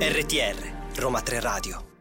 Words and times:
RTR 0.00 0.56
Roma 0.96 1.20
3 1.20 1.40
Radio 1.40 1.97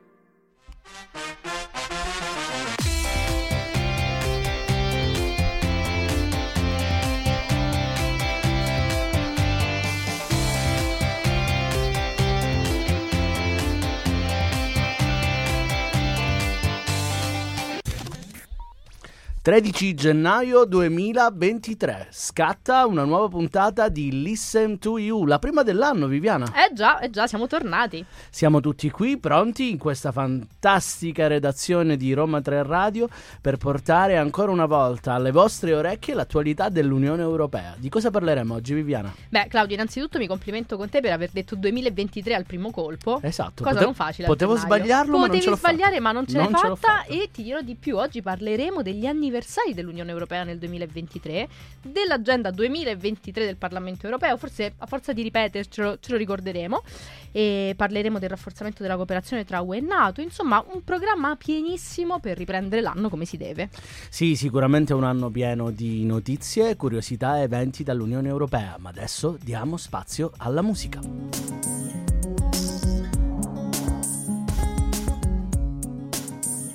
Tredici 19.48 19.94
gennaio 19.94 20.66
2023 20.66 22.10
scatta 22.12 22.86
una 22.86 23.06
nuova 23.06 23.30
puntata 23.30 23.88
di 23.88 24.22
Listen 24.22 24.78
to 24.78 24.98
You, 24.98 25.24
la 25.24 25.40
prima 25.40 25.64
dell'anno, 25.64 26.08
Viviana. 26.08 26.48
Eh 26.48 26.74
già, 26.74 27.00
eh 27.00 27.10
già, 27.10 27.28
siamo 27.28 27.48
tornati. 27.48 28.04
Siamo 28.30 28.60
tutti 28.60 28.90
qui 28.90 29.18
pronti 29.18 29.70
in 29.70 29.78
questa 29.78 30.12
fantastica 30.12 31.28
redazione 31.28 31.96
di 31.96 32.12
Roma 32.12 32.42
3 32.42 32.64
Radio 32.64 33.08
per 33.40 33.56
portare 33.56 34.18
ancora 34.18 34.52
una 34.52 34.66
volta 34.66 35.14
alle 35.14 35.32
vostre 35.32 35.74
orecchie 35.74 36.14
l'attualità 36.14 36.68
dell'Unione 36.68 37.22
Europea. 37.22 37.74
Di 37.78 37.88
cosa 37.88 38.12
parleremo 38.12 38.54
oggi, 38.54 38.74
Viviana? 38.74 39.16
Beh, 39.30 39.48
Claudio, 39.48 39.76
innanzitutto 39.76 40.18
mi 40.18 40.28
complimento 40.28 40.76
con 40.76 40.90
te 40.90 41.00
per 41.00 41.14
aver 41.14 41.30
detto 41.32 41.56
2023 41.56 42.34
al 42.34 42.46
primo 42.46 42.70
colpo. 42.70 43.22
Esatto. 43.22 43.64
Cosa 43.64 43.76
pote- 43.76 43.86
non 43.86 43.94
facile. 43.94 44.28
Potevo 44.28 44.56
gennaio. 44.56 44.76
sbagliarlo, 44.76 45.12
ma 45.12 45.18
non 45.20 45.28
Potevi 45.28 45.44
ce 45.44 45.50
l'ho 45.52 45.56
sbagliare, 45.56 45.92
fatta. 45.92 46.02
ma 46.02 46.12
non 46.12 46.28
ce 46.28 46.38
l'hai 46.38 46.50
fatta. 46.50 46.76
fatta. 46.76 47.04
E 47.06 47.30
ti 47.32 47.44
dirò 47.44 47.62
di 47.62 47.76
più. 47.76 47.96
Oggi 47.96 48.22
parleremo 48.22 48.82
degli 48.82 49.06
anniversari 49.06 49.36
dell'Unione 49.74 50.12
Europea 50.12 50.44
nel 50.44 50.58
2023, 50.58 51.48
dell'agenda 51.82 52.52
2023 52.52 53.46
del 53.46 53.58
Parlamento 53.58 54.06
Europeo. 54.06 54.38
Forse 54.38 54.74
a 54.78 54.86
forza 54.86 55.14
di 55.14 55.22
ripetercelo 55.22 56.00
ce 56.00 56.12
lo 56.12 56.18
ricorderemo. 56.18 56.84
E 57.32 57.74
parleremo 57.76 58.20
del 58.20 58.30
rafforzamento 58.30 58.82
della 58.82 58.96
cooperazione 58.96 59.46
tra 59.46 59.62
UE 59.62 59.78
e 59.78 59.82
NATO. 59.82 60.22
Insomma, 60.22 60.64
un 60.74 60.84
programma 60.84 61.36
pienissimo 61.36 62.20
per 62.20 62.38
riprendere 62.38 62.82
l'anno 62.82 63.10
come 63.10 63.26
si 63.26 63.38
deve. 63.38 63.70
Sì, 64.10 64.36
sicuramente 64.36 64.94
un 64.94 65.04
anno 65.04 65.30
pieno 65.30 65.70
di 65.70 66.04
notizie, 66.06 66.76
curiosità 66.76 67.38
e 67.38 67.42
eventi 67.42 67.84
dall'Unione 67.84 68.28
Europea, 68.28 68.78
ma 68.80 68.90
adesso 68.90 69.38
diamo 69.42 69.78
spazio 69.78 70.32
alla 70.38 70.62
musica. 70.62 71.00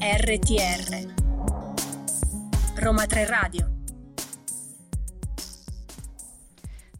RTR 0.02 1.21
Roma 2.82 3.06
3 3.06 3.26
Radio 3.26 3.81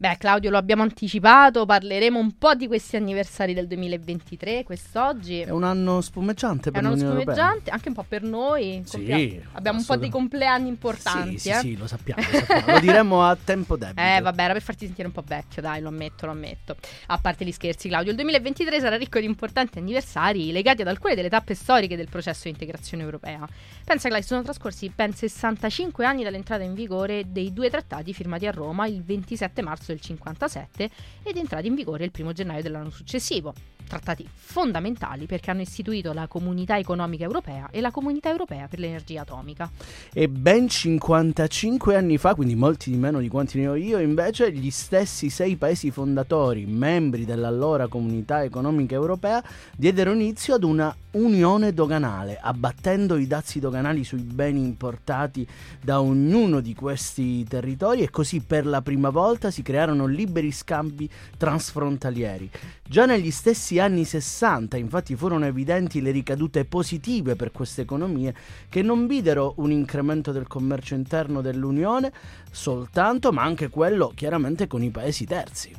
Beh, 0.03 0.17
Claudio, 0.17 0.49
lo 0.49 0.57
abbiamo 0.57 0.81
anticipato, 0.83 1.65
parleremo 1.65 2.19
un 2.19 2.37
po' 2.37 2.55
di 2.55 2.67
questi 2.67 2.97
anniversari 2.97 3.53
del 3.53 3.67
2023 3.67 4.65
quest'oggi. 4.65 5.39
È 5.39 5.49
un 5.49 5.63
anno 5.63 6.01
spumeggiante 6.01 6.67
È 6.67 6.71
per 6.73 6.81
un 6.81 6.87
anno 6.87 6.95
l'Unione 6.97 7.19
Europea. 7.21 7.35
spumeggiante, 7.35 7.69
anche 7.71 7.87
un 7.87 7.93
po' 7.93 8.05
per 8.05 8.21
noi. 8.21 8.81
Sì, 8.83 8.97
Compia- 8.97 9.15
abbiamo 9.15 9.39
un 9.39 9.85
po' 9.85 9.95
di 9.95 10.07
assolutamente. 10.07 10.09
compleanni 10.09 10.67
importanti. 10.67 11.31
Sì, 11.31 11.37
sì, 11.37 11.49
eh. 11.51 11.59
sì, 11.59 11.77
lo 11.77 11.87
sappiamo, 11.87 12.21
lo 12.21 12.37
sappiamo. 12.37 12.71
lo 12.73 12.79
diremo 12.81 13.23
a 13.23 13.37
tempo 13.41 13.77
debito. 13.79 14.01
Eh, 14.01 14.19
vabbè, 14.19 14.43
era 14.43 14.51
per 14.51 14.61
farti 14.61 14.85
sentire 14.87 15.07
un 15.07 15.13
po' 15.13 15.23
vecchio, 15.25 15.61
dai, 15.61 15.79
lo 15.79 15.87
ammetto, 15.87 16.25
lo 16.25 16.33
ammetto. 16.33 16.75
A 17.05 17.17
parte 17.17 17.45
gli 17.45 17.53
scherzi, 17.53 17.87
Claudio, 17.87 18.09
il 18.09 18.17
2023 18.17 18.81
sarà 18.81 18.97
ricco 18.97 19.19
di 19.21 19.25
importanti 19.25 19.77
anniversari 19.77 20.51
legati 20.51 20.81
ad 20.81 20.89
alcune 20.89 21.15
delle 21.15 21.29
tappe 21.29 21.55
storiche 21.55 21.95
del 21.95 22.09
processo 22.09 22.41
di 22.43 22.49
integrazione 22.49 23.03
europea. 23.03 23.47
Pensa, 23.85 24.09
Claudio, 24.09 24.27
sono 24.27 24.41
trascorsi 24.41 24.91
ben 24.93 25.13
65 25.13 26.05
anni 26.05 26.23
dall'entrata 26.23 26.63
in 26.63 26.73
vigore 26.73 27.23
dei 27.31 27.53
due 27.53 27.69
trattati 27.69 28.13
firmati 28.13 28.47
a 28.47 28.51
Roma 28.51 28.85
il 28.85 29.01
27 29.01 29.61
marzo 29.61 29.91
del 29.93 30.01
57 30.01 30.89
ed 31.23 31.37
entrati 31.37 31.67
in 31.67 31.75
vigore 31.75 32.05
il 32.05 32.11
1 32.15 32.33
gennaio 32.33 32.61
dell'anno 32.61 32.89
successivo. 32.89 33.53
Trattati 33.87 34.27
fondamentali 34.53 35.25
perché 35.25 35.51
hanno 35.51 35.61
istituito 35.61 36.13
la 36.13 36.27
Comunità 36.27 36.77
Economica 36.77 37.23
Europea 37.23 37.69
e 37.71 37.81
la 37.81 37.91
Comunità 37.91 38.29
Europea 38.29 38.67
per 38.67 38.79
l'Energia 38.79 39.21
Atomica. 39.21 39.69
E 40.13 40.27
ben 40.27 40.67
55 40.67 41.95
anni 41.95 42.17
fa, 42.17 42.35
quindi 42.35 42.55
molti 42.55 42.91
di 42.91 42.97
meno 42.97 43.19
di 43.19 43.27
quanti 43.27 43.59
ne 43.59 43.67
ho 43.67 43.75
io, 43.75 43.99
invece 43.99 44.51
gli 44.51 44.69
stessi 44.69 45.29
sei 45.29 45.55
paesi 45.55 45.91
fondatori, 45.91 46.65
membri 46.65 47.25
dell'allora 47.25 47.87
Comunità 47.87 48.43
Economica 48.43 48.95
Europea, 48.95 49.43
diedero 49.75 50.11
inizio 50.13 50.55
ad 50.55 50.63
una 50.63 50.95
unione 51.13 51.73
doganale, 51.73 52.39
abbattendo 52.41 53.17
i 53.17 53.27
dazi 53.27 53.59
doganali 53.59 54.03
sui 54.03 54.21
beni 54.21 54.63
importati 54.63 55.47
da 55.81 56.01
ognuno 56.01 56.59
di 56.59 56.73
questi 56.73 57.43
territori 57.43 58.01
e 58.01 58.09
così 58.09 58.41
per 58.41 58.65
la 58.65 58.81
prima 58.81 59.09
volta 59.09 59.51
si 59.51 59.61
crearono 59.61 60.05
liberi 60.05 60.51
scambi 60.51 61.09
transfrontalieri. 61.37 62.49
Già 62.87 63.05
negli 63.05 63.31
stessi 63.31 63.79
60 64.03 64.77
infatti 64.77 65.15
furono 65.15 65.45
evidenti 65.45 66.01
le 66.01 66.11
ricadute 66.11 66.65
positive 66.65 67.35
per 67.35 67.51
queste 67.51 67.81
economie 67.81 68.33
che 68.69 68.81
non 68.81 69.07
videro 69.07 69.53
un 69.57 69.71
incremento 69.71 70.31
del 70.31 70.47
commercio 70.47 70.95
interno 70.95 71.41
dell'Unione 71.41 72.11
soltanto, 72.51 73.31
ma 73.31 73.43
anche 73.43 73.69
quello 73.69 74.11
chiaramente 74.15 74.67
con 74.67 74.83
i 74.83 74.89
paesi 74.89 75.25
terzi. 75.25 75.71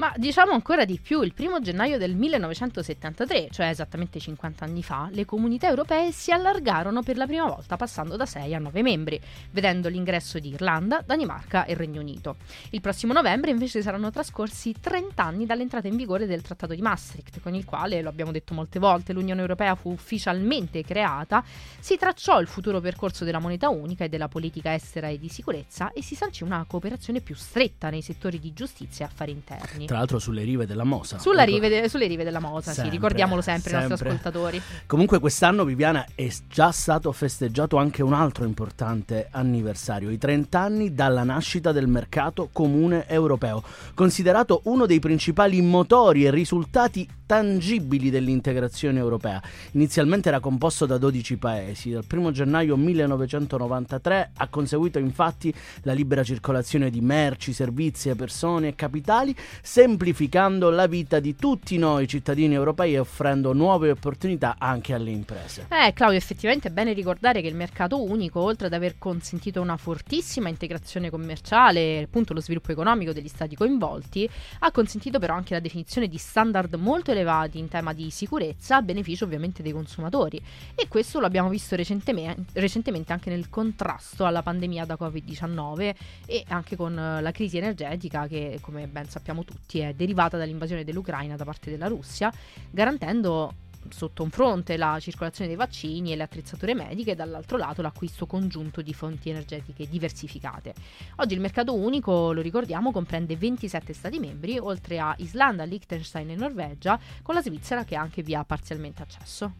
Ma 0.00 0.14
diciamo 0.16 0.52
ancora 0.52 0.86
di 0.86 0.98
più, 0.98 1.20
il 1.20 1.34
primo 1.34 1.60
gennaio 1.60 1.98
del 1.98 2.14
1973, 2.14 3.48
cioè 3.50 3.66
esattamente 3.66 4.18
50 4.18 4.64
anni 4.64 4.82
fa, 4.82 5.10
le 5.12 5.26
comunità 5.26 5.68
europee 5.68 6.10
si 6.10 6.32
allargarono 6.32 7.02
per 7.02 7.18
la 7.18 7.26
prima 7.26 7.44
volta 7.44 7.76
passando 7.76 8.16
da 8.16 8.24
6 8.24 8.54
a 8.54 8.58
9 8.58 8.80
membri, 8.80 9.20
vedendo 9.50 9.90
l'ingresso 9.90 10.38
di 10.38 10.54
Irlanda, 10.54 11.02
Danimarca 11.04 11.66
e 11.66 11.74
Regno 11.74 12.00
Unito. 12.00 12.36
Il 12.70 12.80
prossimo 12.80 13.12
novembre 13.12 13.50
invece 13.50 13.82
saranno 13.82 14.10
trascorsi 14.10 14.74
30 14.80 15.22
anni 15.22 15.44
dall'entrata 15.44 15.86
in 15.86 15.96
vigore 15.96 16.24
del 16.24 16.40
Trattato 16.40 16.74
di 16.74 16.80
Maastricht, 16.80 17.38
con 17.42 17.54
il 17.54 17.66
quale, 17.66 18.00
lo 18.00 18.08
abbiamo 18.08 18.32
detto 18.32 18.54
molte 18.54 18.78
volte, 18.78 19.12
l'Unione 19.12 19.42
Europea 19.42 19.74
fu 19.74 19.90
ufficialmente 19.90 20.82
creata, 20.82 21.44
si 21.78 21.98
tracciò 21.98 22.40
il 22.40 22.46
futuro 22.46 22.80
percorso 22.80 23.26
della 23.26 23.38
moneta 23.38 23.68
unica 23.68 24.04
e 24.04 24.08
della 24.08 24.28
politica 24.28 24.72
estera 24.72 25.08
e 25.08 25.18
di 25.18 25.28
sicurezza 25.28 25.92
e 25.92 26.02
si 26.02 26.14
sancì 26.14 26.42
una 26.42 26.64
cooperazione 26.66 27.20
più 27.20 27.34
stretta 27.34 27.90
nei 27.90 28.00
settori 28.00 28.38
di 28.38 28.54
giustizia 28.54 29.04
e 29.04 29.08
affari 29.10 29.32
interni. 29.32 29.88
Tra 29.90 29.98
l'altro 29.98 30.20
sulle 30.20 30.44
rive 30.44 30.66
della 30.66 30.84
Mosa. 30.84 31.18
Sulla 31.18 31.42
rive 31.42 31.68
de- 31.68 31.88
sulle 31.88 32.06
rive 32.06 32.22
della 32.22 32.38
Mosa, 32.38 32.70
Sempre, 32.70 32.84
sì, 32.84 32.90
ricordiamolo 32.90 33.40
sempre, 33.40 33.74
ai 33.74 33.88
nostri 33.88 33.96
sempre. 33.96 34.08
ascoltatori. 34.10 34.62
Comunque 34.86 35.18
quest'anno 35.18 35.64
Viviana 35.64 36.06
è 36.14 36.28
già 36.48 36.70
stato 36.70 37.10
festeggiato 37.10 37.76
anche 37.76 38.00
un 38.00 38.12
altro 38.12 38.44
importante 38.44 39.26
anniversario, 39.32 40.10
i 40.10 40.16
30 40.16 40.60
anni 40.60 40.94
dalla 40.94 41.24
nascita 41.24 41.72
del 41.72 41.88
mercato 41.88 42.50
comune 42.52 43.08
europeo, 43.08 43.64
considerato 43.94 44.60
uno 44.66 44.86
dei 44.86 45.00
principali 45.00 45.60
motori 45.60 46.24
e 46.24 46.30
risultati 46.30 47.08
tangibili 47.30 48.10
dell'integrazione 48.10 48.98
europea. 48.98 49.40
Inizialmente 49.72 50.28
era 50.28 50.40
composto 50.40 50.84
da 50.84 50.98
12 50.98 51.36
paesi, 51.36 51.92
dal 51.92 52.04
1 52.12 52.32
gennaio 52.32 52.76
1993 52.76 54.32
ha 54.36 54.48
conseguito 54.48 54.98
infatti 54.98 55.54
la 55.82 55.92
libera 55.92 56.24
circolazione 56.24 56.90
di 56.90 57.00
merci, 57.00 57.52
servizi, 57.52 58.12
persone 58.16 58.68
e 58.68 58.74
capitali, 58.74 59.32
semplificando 59.70 60.68
la 60.68 60.88
vita 60.88 61.20
di 61.20 61.36
tutti 61.36 61.78
noi 61.78 62.08
cittadini 62.08 62.54
europei 62.54 62.94
e 62.94 62.98
offrendo 62.98 63.52
nuove 63.52 63.92
opportunità 63.92 64.56
anche 64.58 64.94
alle 64.94 65.12
imprese. 65.12 65.68
Eh, 65.70 65.92
Claudio, 65.92 66.18
effettivamente 66.18 66.66
è 66.66 66.70
bene 66.72 66.92
ricordare 66.92 67.40
che 67.40 67.46
il 67.46 67.54
mercato 67.54 68.02
unico, 68.02 68.40
oltre 68.40 68.66
ad 68.66 68.72
aver 68.72 68.98
consentito 68.98 69.60
una 69.60 69.76
fortissima 69.76 70.48
integrazione 70.48 71.08
commerciale 71.08 71.98
e 71.98 72.02
appunto 72.02 72.34
lo 72.34 72.40
sviluppo 72.40 72.72
economico 72.72 73.12
degli 73.12 73.28
stati 73.28 73.54
coinvolti, 73.54 74.28
ha 74.58 74.72
consentito 74.72 75.20
però 75.20 75.34
anche 75.34 75.54
la 75.54 75.60
definizione 75.60 76.08
di 76.08 76.18
standard 76.18 76.74
molto 76.74 77.12
elevati 77.12 77.60
in 77.60 77.68
tema 77.68 77.92
di 77.92 78.10
sicurezza 78.10 78.74
a 78.74 78.82
beneficio 78.82 79.24
ovviamente 79.24 79.62
dei 79.62 79.70
consumatori. 79.70 80.42
E 80.74 80.88
questo 80.88 81.20
lo 81.20 81.26
abbiamo 81.26 81.48
visto 81.48 81.76
recentemente, 81.76 82.58
recentemente 82.58 83.12
anche 83.12 83.30
nel 83.30 83.48
contrasto 83.48 84.26
alla 84.26 84.42
pandemia 84.42 84.84
da 84.84 84.96
Covid-19 84.98 85.94
e 86.26 86.44
anche 86.48 86.74
con 86.74 86.98
eh, 86.98 87.22
la 87.22 87.30
crisi 87.30 87.56
energetica 87.56 88.26
che, 88.26 88.58
come 88.60 88.88
ben 88.88 89.08
sappiamo 89.08 89.44
tutti, 89.44 89.59
è 89.80 89.94
derivata 89.94 90.36
dall'invasione 90.36 90.84
dell'Ucraina 90.84 91.36
da 91.36 91.44
parte 91.44 91.70
della 91.70 91.86
Russia, 91.86 92.32
garantendo 92.70 93.54
sotto 93.88 94.22
un 94.22 94.30
fronte 94.30 94.76
la 94.76 94.98
circolazione 95.00 95.48
dei 95.48 95.56
vaccini 95.56 96.12
e 96.12 96.16
le 96.16 96.24
attrezzature 96.24 96.74
mediche 96.74 97.12
e 97.12 97.14
dall'altro 97.14 97.56
lato 97.56 97.82
l'acquisto 97.82 98.26
congiunto 98.26 98.82
di 98.82 98.92
fonti 98.92 99.30
energetiche 99.30 99.88
diversificate. 99.88 100.74
Oggi 101.16 101.34
il 101.34 101.40
mercato 101.40 101.74
unico, 101.74 102.32
lo 102.32 102.40
ricordiamo, 102.40 102.92
comprende 102.92 103.36
27 103.36 103.92
Stati 103.92 104.18
membri, 104.18 104.58
oltre 104.58 104.98
a 104.98 105.14
Islanda, 105.18 105.64
Liechtenstein 105.64 106.30
e 106.30 106.34
Norvegia, 106.36 106.98
con 107.22 107.34
la 107.34 107.42
Svizzera 107.42 107.84
che 107.84 107.96
anche 107.96 108.22
vi 108.22 108.34
ha 108.34 108.44
parzialmente 108.44 109.02
accesso. 109.02 109.52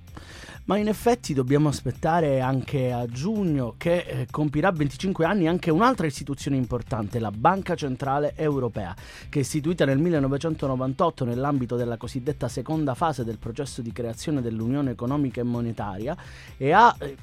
Ma 0.65 0.77
in 0.77 0.89
effetti 0.89 1.35
dobbiamo 1.35 1.69
aspettare 1.69 2.41
anche 2.41 2.93
a 2.93 3.07
giugno 3.07 3.75
che 3.77 3.99
eh, 3.99 4.27
compirà 4.31 4.71
25 4.71 5.25
anni 5.25 5.49
anche 5.49 5.71
un'altra 5.71 6.07
istituzione 6.07 6.57
importante, 6.57 7.19
la 7.19 7.31
Banca 7.31 7.75
Centrale 7.75 8.35
Europea, 8.37 8.95
che 9.29 9.41
istituita 9.41 9.85
nel 9.85 9.99
1998 9.99 11.25
nell'ambito 11.25 11.77
della 11.77 11.97
cosiddetta 11.97 12.49
seconda 12.49 12.95
fase 12.95 13.25
del 13.25 13.39
processo 13.39 13.81
di 13.81 13.93
creazione 13.93 14.10
creazione 14.11 14.43
dell'Unione 14.43 14.91
Economica 14.91 15.41
e 15.41 15.45
Monetaria 15.45 16.17
e 16.57 16.73
ha 16.73 16.95
eh, 16.99 17.17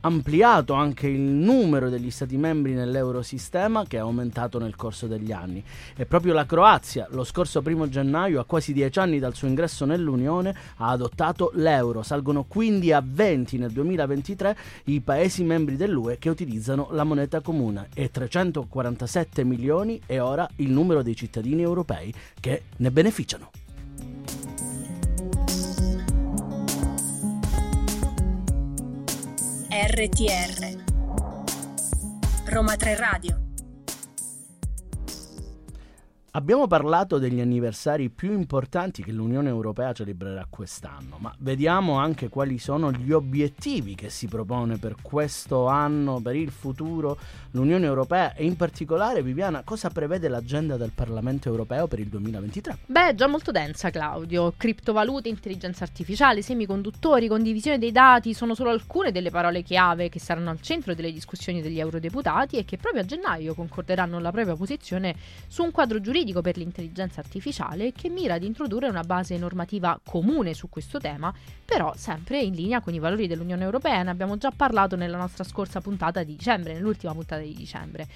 ampliato 0.00 0.72
anche 0.72 1.06
il 1.06 1.20
numero 1.20 1.90
degli 1.90 2.10
Stati 2.10 2.36
membri 2.36 2.72
nell'Eurosistema 2.72 3.84
che 3.86 3.98
è 3.98 4.00
aumentato 4.00 4.58
nel 4.58 4.74
corso 4.74 5.06
degli 5.06 5.30
anni. 5.30 5.62
E 5.94 6.06
proprio 6.06 6.32
la 6.32 6.46
Croazia, 6.46 7.06
lo 7.10 7.24
scorso 7.24 7.60
primo 7.60 7.88
gennaio, 7.88 8.40
a 8.40 8.44
quasi 8.44 8.72
dieci 8.72 8.98
anni 8.98 9.18
dal 9.18 9.34
suo 9.34 9.48
ingresso 9.48 9.84
nell'Unione, 9.84 10.54
ha 10.76 10.88
adottato 10.88 11.50
l'euro. 11.54 12.02
Salgono 12.02 12.44
quindi 12.44 12.92
a 12.92 13.02
20 13.04 13.58
nel 13.58 13.70
2023 13.70 14.56
i 14.84 15.00
Paesi 15.00 15.44
membri 15.44 15.76
dell'UE 15.76 16.18
che 16.18 16.30
utilizzano 16.30 16.88
la 16.92 17.04
moneta 17.04 17.40
comune 17.40 17.88
e 17.94 18.10
347 18.10 19.44
milioni 19.44 20.00
è 20.06 20.20
ora 20.20 20.48
il 20.56 20.70
numero 20.70 21.02
dei 21.02 21.14
cittadini 21.14 21.62
europei 21.62 22.12
che 22.40 22.62
ne 22.76 22.90
beneficiano. 22.90 23.61
RTR 29.72 30.84
Roma 32.44 32.76
3 32.76 32.94
Radio 32.94 33.41
Abbiamo 36.34 36.66
parlato 36.66 37.18
degli 37.18 37.40
anniversari 37.40 38.08
più 38.08 38.32
importanti 38.32 39.02
che 39.02 39.12
l'Unione 39.12 39.50
Europea 39.50 39.92
celebrerà 39.92 40.46
quest'anno, 40.48 41.18
ma 41.18 41.30
vediamo 41.40 41.98
anche 41.98 42.30
quali 42.30 42.56
sono 42.56 42.90
gli 42.90 43.12
obiettivi 43.12 43.94
che 43.94 44.08
si 44.08 44.28
propone 44.28 44.78
per 44.78 44.94
questo 45.02 45.66
anno, 45.66 46.22
per 46.22 46.34
il 46.34 46.50
futuro, 46.50 47.18
l'Unione 47.50 47.84
Europea 47.84 48.32
e 48.32 48.46
in 48.46 48.56
particolare, 48.56 49.22
Viviana, 49.22 49.60
cosa 49.62 49.90
prevede 49.90 50.28
l'agenda 50.28 50.78
del 50.78 50.92
Parlamento 50.94 51.50
Europeo 51.50 51.86
per 51.86 51.98
il 51.98 52.06
2023? 52.06 52.78
Beh, 52.86 53.14
già 53.14 53.26
molto 53.26 53.50
densa, 53.50 53.90
Claudio. 53.90 54.54
Criptovalute, 54.56 55.28
intelligenza 55.28 55.84
artificiale, 55.84 56.40
semiconduttori, 56.40 57.28
condivisione 57.28 57.76
dei 57.76 57.92
dati 57.92 58.32
sono 58.32 58.54
solo 58.54 58.70
alcune 58.70 59.12
delle 59.12 59.28
parole 59.28 59.60
chiave 59.60 60.08
che 60.08 60.18
saranno 60.18 60.48
al 60.48 60.62
centro 60.62 60.94
delle 60.94 61.12
discussioni 61.12 61.60
degli 61.60 61.78
eurodeputati 61.78 62.56
e 62.56 62.64
che 62.64 62.78
proprio 62.78 63.02
a 63.02 63.04
gennaio 63.04 63.52
concorderanno 63.52 64.18
la 64.18 64.32
propria 64.32 64.56
posizione 64.56 65.14
su 65.46 65.62
un 65.62 65.70
quadro 65.70 66.00
giuridico 66.00 66.20
giuridico 66.22 66.40
per 66.40 66.56
l'intelligenza 66.56 67.20
artificiale 67.20 67.92
che 67.92 68.08
mira 68.08 68.34
ad 68.34 68.44
introdurre 68.44 68.88
una 68.88 69.02
base 69.02 69.36
normativa 69.36 69.98
comune 70.04 70.54
su 70.54 70.68
questo 70.68 70.98
tema, 70.98 71.34
però 71.64 71.92
sempre 71.96 72.40
in 72.40 72.54
linea 72.54 72.80
con 72.80 72.94
i 72.94 73.00
valori 73.00 73.26
dell'Unione 73.26 73.64
Europea. 73.64 74.02
Ne 74.02 74.10
abbiamo 74.10 74.36
già 74.38 74.52
parlato 74.54 74.94
nella 74.94 75.16
nostra 75.16 75.42
scorsa 75.42 75.80
puntata 75.80 76.22
di 76.22 76.36
dicembre, 76.36 76.74
nell'ultima 76.74 77.12
puntata 77.12 77.42
di 77.42 77.54
dicembre. 77.54 78.06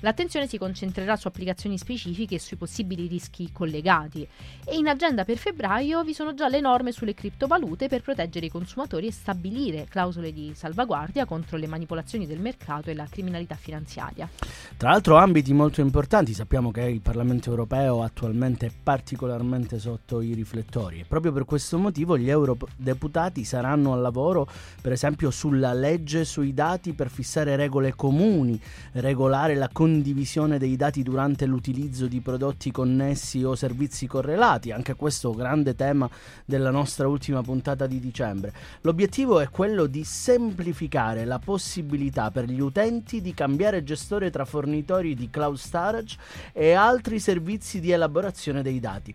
L'attenzione 0.00 0.46
si 0.46 0.58
concentrerà 0.58 1.16
su 1.16 1.26
applicazioni 1.26 1.78
specifiche 1.78 2.34
e 2.34 2.38
sui 2.38 2.56
possibili 2.56 3.06
rischi 3.06 3.50
collegati 3.50 4.28
e 4.64 4.76
in 4.76 4.88
agenda 4.88 5.24
per 5.24 5.38
febbraio 5.38 6.04
vi 6.04 6.12
sono 6.12 6.34
già 6.34 6.48
le 6.48 6.60
norme 6.60 6.92
sulle 6.92 7.14
criptovalute 7.14 7.88
per 7.88 8.02
proteggere 8.02 8.46
i 8.46 8.50
consumatori 8.50 9.06
e 9.06 9.12
stabilire 9.12 9.86
clausole 9.88 10.32
di 10.32 10.52
salvaguardia 10.54 11.24
contro 11.24 11.56
le 11.56 11.66
manipolazioni 11.66 12.26
del 12.26 12.40
mercato 12.40 12.90
e 12.90 12.94
la 12.94 13.06
criminalità 13.08 13.54
finanziaria. 13.54 14.28
Tra 14.76 14.90
l'altro 14.90 15.16
ambiti 15.16 15.52
molto 15.54 15.80
importanti, 15.80 16.34
sappiamo 16.34 16.70
che 16.70 16.82
il 16.82 17.00
Parlamento 17.00 17.54
europeo 17.56 18.02
attualmente 18.02 18.66
è 18.66 18.70
particolarmente 18.82 19.78
sotto 19.78 20.20
i 20.20 20.34
riflettori 20.34 21.00
e 21.00 21.04
proprio 21.08 21.32
per 21.32 21.46
questo 21.46 21.78
motivo 21.78 22.18
gli 22.18 22.28
eurodeputati 22.28 23.44
saranno 23.44 23.94
al 23.94 24.02
lavoro 24.02 24.46
per 24.82 24.92
esempio 24.92 25.30
sulla 25.30 25.72
legge 25.72 26.26
sui 26.26 26.52
dati 26.52 26.92
per 26.92 27.08
fissare 27.08 27.56
regole 27.56 27.94
comuni, 27.94 28.60
regolare 28.92 29.54
la 29.54 29.70
condivisione 29.72 30.58
dei 30.58 30.76
dati 30.76 31.02
durante 31.02 31.46
l'utilizzo 31.46 32.06
di 32.06 32.20
prodotti 32.20 32.70
connessi 32.70 33.42
o 33.42 33.54
servizi 33.54 34.06
correlati, 34.06 34.70
anche 34.70 34.94
questo 34.94 35.32
grande 35.32 35.74
tema 35.74 36.08
della 36.44 36.70
nostra 36.70 37.08
ultima 37.08 37.40
puntata 37.42 37.86
di 37.86 37.98
dicembre. 37.98 38.52
L'obiettivo 38.82 39.40
è 39.40 39.48
quello 39.48 39.86
di 39.86 40.04
semplificare 40.04 41.24
la 41.24 41.38
possibilità 41.38 42.30
per 42.30 42.44
gli 42.44 42.60
utenti 42.60 43.22
di 43.22 43.32
cambiare 43.32 43.82
gestore 43.82 44.30
tra 44.30 44.44
fornitori 44.44 45.14
di 45.14 45.30
cloud 45.30 45.56
storage 45.56 46.18
e 46.52 46.72
altri 46.72 47.18
servizi 47.18 47.44
di 47.80 47.90
elaborazione 47.92 48.62
dei 48.62 48.80
dati. 48.80 49.14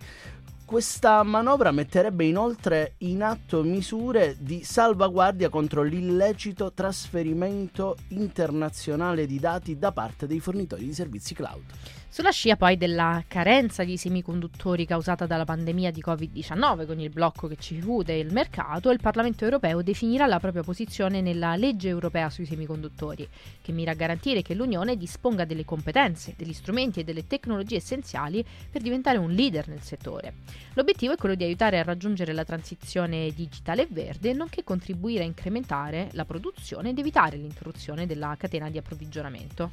Questa 0.71 1.21
manovra 1.23 1.71
metterebbe 1.71 2.23
inoltre 2.23 2.93
in 2.99 3.23
atto 3.23 3.61
misure 3.61 4.37
di 4.39 4.63
salvaguardia 4.63 5.49
contro 5.49 5.83
l'illecito 5.83 6.71
trasferimento 6.71 7.97
internazionale 8.11 9.25
di 9.25 9.37
dati 9.37 9.77
da 9.77 9.91
parte 9.91 10.27
dei 10.27 10.39
fornitori 10.39 10.85
di 10.85 10.93
servizi 10.93 11.35
cloud. 11.35 11.63
Sulla 12.07 12.31
scia 12.31 12.57
poi 12.57 12.75
della 12.75 13.23
carenza 13.27 13.85
di 13.85 13.95
semiconduttori 13.95 14.85
causata 14.85 15.25
dalla 15.25 15.45
pandemia 15.45 15.91
di 15.91 16.03
Covid-19 16.05 16.85
con 16.85 16.99
il 16.99 17.09
blocco 17.09 17.47
che 17.47 17.55
ci 17.57 17.79
fu 17.79 18.03
del 18.03 18.33
mercato, 18.33 18.89
il 18.89 18.99
Parlamento 18.99 19.45
europeo 19.45 19.81
definirà 19.81 20.25
la 20.25 20.39
propria 20.39 20.61
posizione 20.61 21.21
nella 21.21 21.55
legge 21.55 21.87
europea 21.87 22.29
sui 22.29 22.45
semiconduttori, 22.45 23.25
che 23.61 23.71
mira 23.71 23.91
a 23.91 23.95
garantire 23.95 24.41
che 24.41 24.55
l'Unione 24.55 24.97
disponga 24.97 25.45
delle 25.45 25.63
competenze, 25.63 26.33
degli 26.35 26.51
strumenti 26.51 26.99
e 26.99 27.03
delle 27.05 27.27
tecnologie 27.27 27.77
essenziali 27.77 28.45
per 28.69 28.81
diventare 28.81 29.17
un 29.17 29.31
leader 29.31 29.69
nel 29.69 29.81
settore. 29.81 30.33
L'obiettivo 30.73 31.13
è 31.13 31.17
quello 31.17 31.35
di 31.35 31.43
aiutare 31.43 31.79
a 31.79 31.83
raggiungere 31.83 32.33
la 32.33 32.43
transizione 32.43 33.31
digitale 33.31 33.83
e 33.83 33.87
verde, 33.89 34.33
nonché 34.33 34.63
contribuire 34.63 35.23
a 35.23 35.25
incrementare 35.25 36.09
la 36.13 36.25
produzione 36.25 36.89
ed 36.89 36.99
evitare 36.99 37.37
l'interruzione 37.37 38.05
della 38.05 38.35
catena 38.37 38.69
di 38.69 38.77
approvvigionamento. 38.77 39.71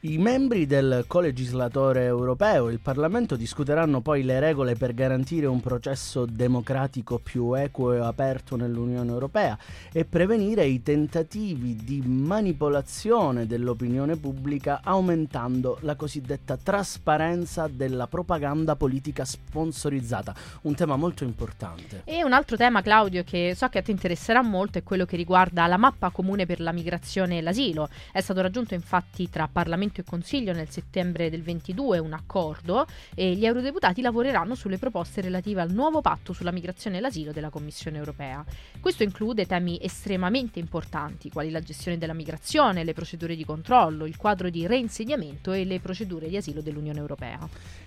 I 0.00 0.18
membri 0.18 0.66
del 0.66 1.04
colegislatore 1.06 2.04
europeo 2.04 2.68
e 2.68 2.72
il 2.72 2.80
Parlamento 2.80 3.34
discuteranno 3.36 4.00
poi 4.00 4.22
le 4.22 4.38
regole 4.40 4.74
per 4.74 4.94
garantire 4.94 5.46
un 5.46 5.60
processo 5.60 6.26
democratico 6.26 7.18
più 7.18 7.54
equo 7.54 7.92
e 7.92 7.98
aperto 7.98 8.56
nell'Unione 8.56 9.10
Europea 9.10 9.58
e 9.92 10.04
prevenire 10.04 10.64
i 10.64 10.82
tentativi 10.82 11.76
di 11.76 12.02
manipolazione 12.04 13.46
dell'opinione 13.46 14.16
pubblica 14.16 14.80
aumentando 14.82 15.78
la 15.80 15.96
cosiddetta 15.96 16.56
trasparenza 16.56 17.68
della 17.68 18.06
propaganda 18.06 18.76
politica 18.76 19.24
sponsorizzata, 19.24 20.25
un 20.62 20.74
tema 20.74 20.96
molto 20.96 21.24
importante. 21.24 22.02
E 22.04 22.24
un 22.24 22.32
altro 22.32 22.56
tema, 22.56 22.82
Claudio, 22.82 23.24
che 23.24 23.54
so 23.54 23.68
che 23.68 23.78
a 23.78 23.82
te 23.82 23.90
interesserà 23.90 24.42
molto 24.42 24.78
è 24.78 24.82
quello 24.82 25.04
che 25.04 25.16
riguarda 25.16 25.66
la 25.66 25.76
mappa 25.76 26.10
comune 26.10 26.46
per 26.46 26.60
la 26.60 26.72
migrazione 26.72 27.38
e 27.38 27.42
l'asilo. 27.42 27.88
È 28.12 28.20
stato 28.20 28.40
raggiunto 28.40 28.74
infatti 28.74 29.28
tra 29.28 29.48
Parlamento 29.50 29.74
Parlamento 29.76 30.00
e 30.00 30.04
Consiglio 30.04 30.52
nel 30.52 30.70
settembre 30.70 31.28
del 31.28 31.42
22 31.42 31.98
un 31.98 32.12
accordo 32.12 32.86
e 33.14 33.34
gli 33.34 33.44
eurodeputati 33.44 34.00
lavoreranno 34.00 34.54
sulle 34.54 34.78
proposte 34.78 35.20
relative 35.20 35.60
al 35.60 35.70
nuovo 35.70 36.00
patto 36.00 36.32
sulla 36.32 36.50
migrazione 36.50 36.96
e 36.96 37.00
l'asilo 37.00 37.32
della 37.32 37.50
Commissione 37.50 37.98
europea. 37.98 38.44
Questo 38.80 39.02
include 39.02 39.44
temi 39.46 39.78
estremamente 39.82 40.58
importanti, 40.58 41.30
quali 41.30 41.50
la 41.50 41.60
gestione 41.60 41.98
della 41.98 42.14
migrazione, 42.14 42.84
le 42.84 42.92
procedure 42.94 43.36
di 43.36 43.44
controllo, 43.44 44.06
il 44.06 44.16
quadro 44.16 44.48
di 44.48 44.66
reinsediamento 44.66 45.52
e 45.52 45.64
le 45.64 45.80
procedure 45.80 46.28
di 46.28 46.36
asilo 46.36 46.62
dell'Unione 46.62 46.98
europea. 46.98 47.38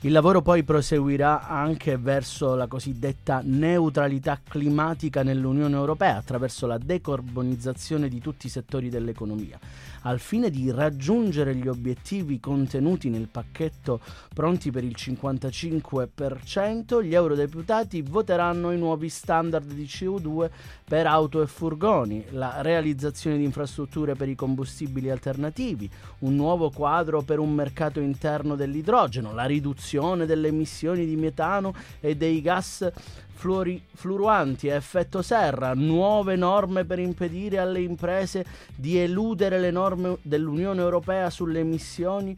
Il 0.02 0.12
lavoro 0.12 0.42
poi 0.42 0.64
proseguirà 0.64 1.48
anche 1.48 1.98
verso 1.98 2.19
la 2.56 2.68
cosiddetta 2.68 3.42
neutralità 3.44 4.40
climatica 4.44 5.24
nell'Unione 5.24 5.76
europea 5.76 6.18
attraverso 6.18 6.68
la 6.68 6.78
decarbonizzazione 6.78 8.10
di 8.10 8.20
tutti 8.20 8.48
i 8.48 8.50
settori 8.50 8.90
dell'economia 8.90 9.58
al 10.02 10.20
fine 10.20 10.50
di 10.50 10.72
raggiungere 10.72 11.56
gli 11.56 11.68
obiettivi 11.68 12.40
contenuti 12.40 13.10
nel 13.10 13.28
pacchetto 13.28 14.00
pronti 14.34 14.72
per 14.72 14.84
il 14.84 14.96
55%, 14.98 17.04
gli 17.04 17.14
eurodeputati 17.14 18.02
voteranno 18.02 18.72
i 18.72 18.78
nuovi 18.78 19.10
standard 19.10 19.72
di 19.72 19.84
CO2 19.84 20.50
per 20.86 21.08
auto 21.08 21.42
e 21.42 21.48
furgoni, 21.48 22.26
la 22.32 22.62
realizzazione 22.62 23.38
di 23.38 23.44
infrastrutture 23.44 24.16
per 24.16 24.30
i 24.30 24.36
combustibili 24.36 25.10
alternativi, 25.10 25.90
un 26.20 26.36
nuovo 26.36 26.70
quadro 26.70 27.22
per 27.22 27.40
un 27.40 27.54
mercato 27.54 28.00
interno 28.00 28.56
dell'idrogeno, 28.56 29.34
la 29.34 29.46
riduzione 29.46 30.26
delle 30.26 30.48
emissioni 30.48 31.06
di 31.06 31.16
metano 31.16 31.74
e 32.00 32.09
dei 32.18 32.42
gas 32.42 32.92
fluori, 33.40 33.82
fluoruanti 33.94 34.70
a 34.70 34.76
effetto 34.76 35.22
serra, 35.22 35.74
nuove 35.74 36.36
norme 36.36 36.84
per 36.84 37.00
impedire 37.00 37.58
alle 37.58 37.80
imprese 37.80 38.46
di 38.76 38.98
eludere 38.98 39.60
le 39.60 39.72
norme 39.72 40.18
dell'Unione 40.22 40.82
Europea 40.82 41.30
sulle 41.30 41.60
emissioni 41.60 42.38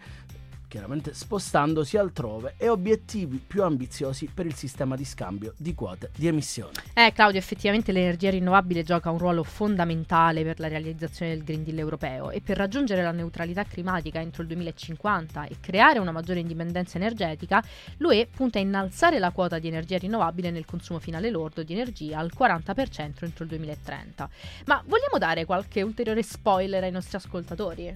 chiaramente 0.71 1.13
spostandosi 1.13 1.97
altrove 1.97 2.53
e 2.55 2.69
obiettivi 2.69 3.43
più 3.45 3.61
ambiziosi 3.61 4.29
per 4.33 4.45
il 4.45 4.55
sistema 4.55 4.95
di 4.95 5.03
scambio 5.03 5.53
di 5.57 5.75
quote 5.75 6.11
di 6.15 6.27
emissione. 6.27 6.71
Eh 6.93 7.11
Claudio, 7.11 7.39
effettivamente 7.39 7.91
l'energia 7.91 8.29
rinnovabile 8.29 8.81
gioca 8.81 9.11
un 9.11 9.17
ruolo 9.17 9.43
fondamentale 9.43 10.43
per 10.43 10.61
la 10.61 10.69
realizzazione 10.69 11.33
del 11.33 11.43
Green 11.43 11.65
Deal 11.65 11.77
europeo 11.77 12.31
e 12.31 12.39
per 12.39 12.55
raggiungere 12.55 13.03
la 13.03 13.11
neutralità 13.11 13.65
climatica 13.65 14.21
entro 14.21 14.43
il 14.43 14.47
2050 14.47 15.47
e 15.47 15.57
creare 15.59 15.99
una 15.99 16.13
maggiore 16.13 16.39
indipendenza 16.39 16.97
energetica, 16.97 17.61
l'UE 17.97 18.29
punta 18.33 18.57
a 18.57 18.61
innalzare 18.61 19.19
la 19.19 19.31
quota 19.31 19.59
di 19.59 19.67
energia 19.67 19.97
rinnovabile 19.97 20.51
nel 20.51 20.63
consumo 20.63 20.99
finale 20.99 21.29
lordo 21.29 21.63
di 21.63 21.73
energia 21.73 22.17
al 22.17 22.31
40% 22.33 23.25
entro 23.25 23.43
il 23.43 23.49
2030. 23.49 24.29
Ma 24.67 24.81
vogliamo 24.87 25.17
dare 25.17 25.43
qualche 25.43 25.81
ulteriore 25.81 26.23
spoiler 26.23 26.81
ai 26.81 26.91
nostri 26.91 27.17
ascoltatori? 27.17 27.93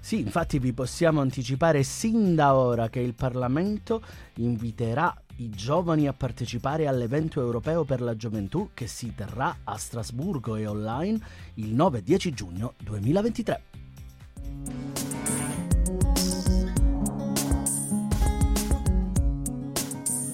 Sì, 0.00 0.20
infatti 0.20 0.58
vi 0.58 0.74
possiamo 0.74 1.22
anticipare 1.22 1.82
sin 2.10 2.34
da 2.34 2.56
ora 2.56 2.88
che 2.88 2.98
il 2.98 3.14
Parlamento 3.14 4.02
inviterà 4.36 5.14
i 5.36 5.48
giovani 5.48 6.08
a 6.08 6.12
partecipare 6.12 6.88
all'evento 6.88 7.40
europeo 7.40 7.84
per 7.84 8.00
la 8.00 8.16
gioventù 8.16 8.70
che 8.74 8.88
si 8.88 9.14
terrà 9.14 9.58
a 9.62 9.76
Strasburgo 9.76 10.56
e 10.56 10.66
online 10.66 11.20
il 11.54 11.72
9-10 11.72 12.34
giugno 12.34 12.74
2023. 12.82 13.62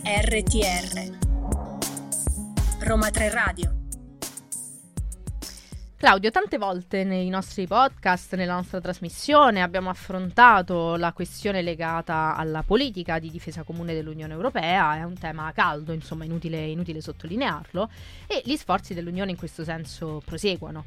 RTR 0.03 1.19
Roma 2.81 3.11
3 3.11 3.31
Radio 3.31 3.86
Claudio, 5.99 6.31
tante 6.31 6.59
volte 6.59 7.05
nei 7.05 7.31
nostri 7.31 7.67
podcast, 7.67 8.35
nella 8.35 8.53
nostra 8.53 8.83
trasmissione, 8.83 9.63
abbiamo 9.63 9.89
affrontato 9.89 10.95
la 10.97 11.15
questione 11.15 11.63
legata 11.63 12.37
alla 12.37 12.63
politica 12.63 13.19
di 13.19 13.31
difesa 13.31 13.63
comune 13.63 13.95
dell'Unione 13.95 14.35
Europea, 14.35 14.97
è 14.97 15.05
un 15.05 15.19
tema 15.19 15.51
caldo, 15.55 15.95
insomma, 15.95 16.25
inutile, 16.25 16.67
inutile 16.67 17.01
sottolinearlo, 17.01 17.89
e 18.27 18.43
gli 18.45 18.57
sforzi 18.57 18.93
dell'Unione 18.93 19.31
in 19.31 19.39
questo 19.39 19.65
senso 19.65 20.21
proseguono. 20.23 20.85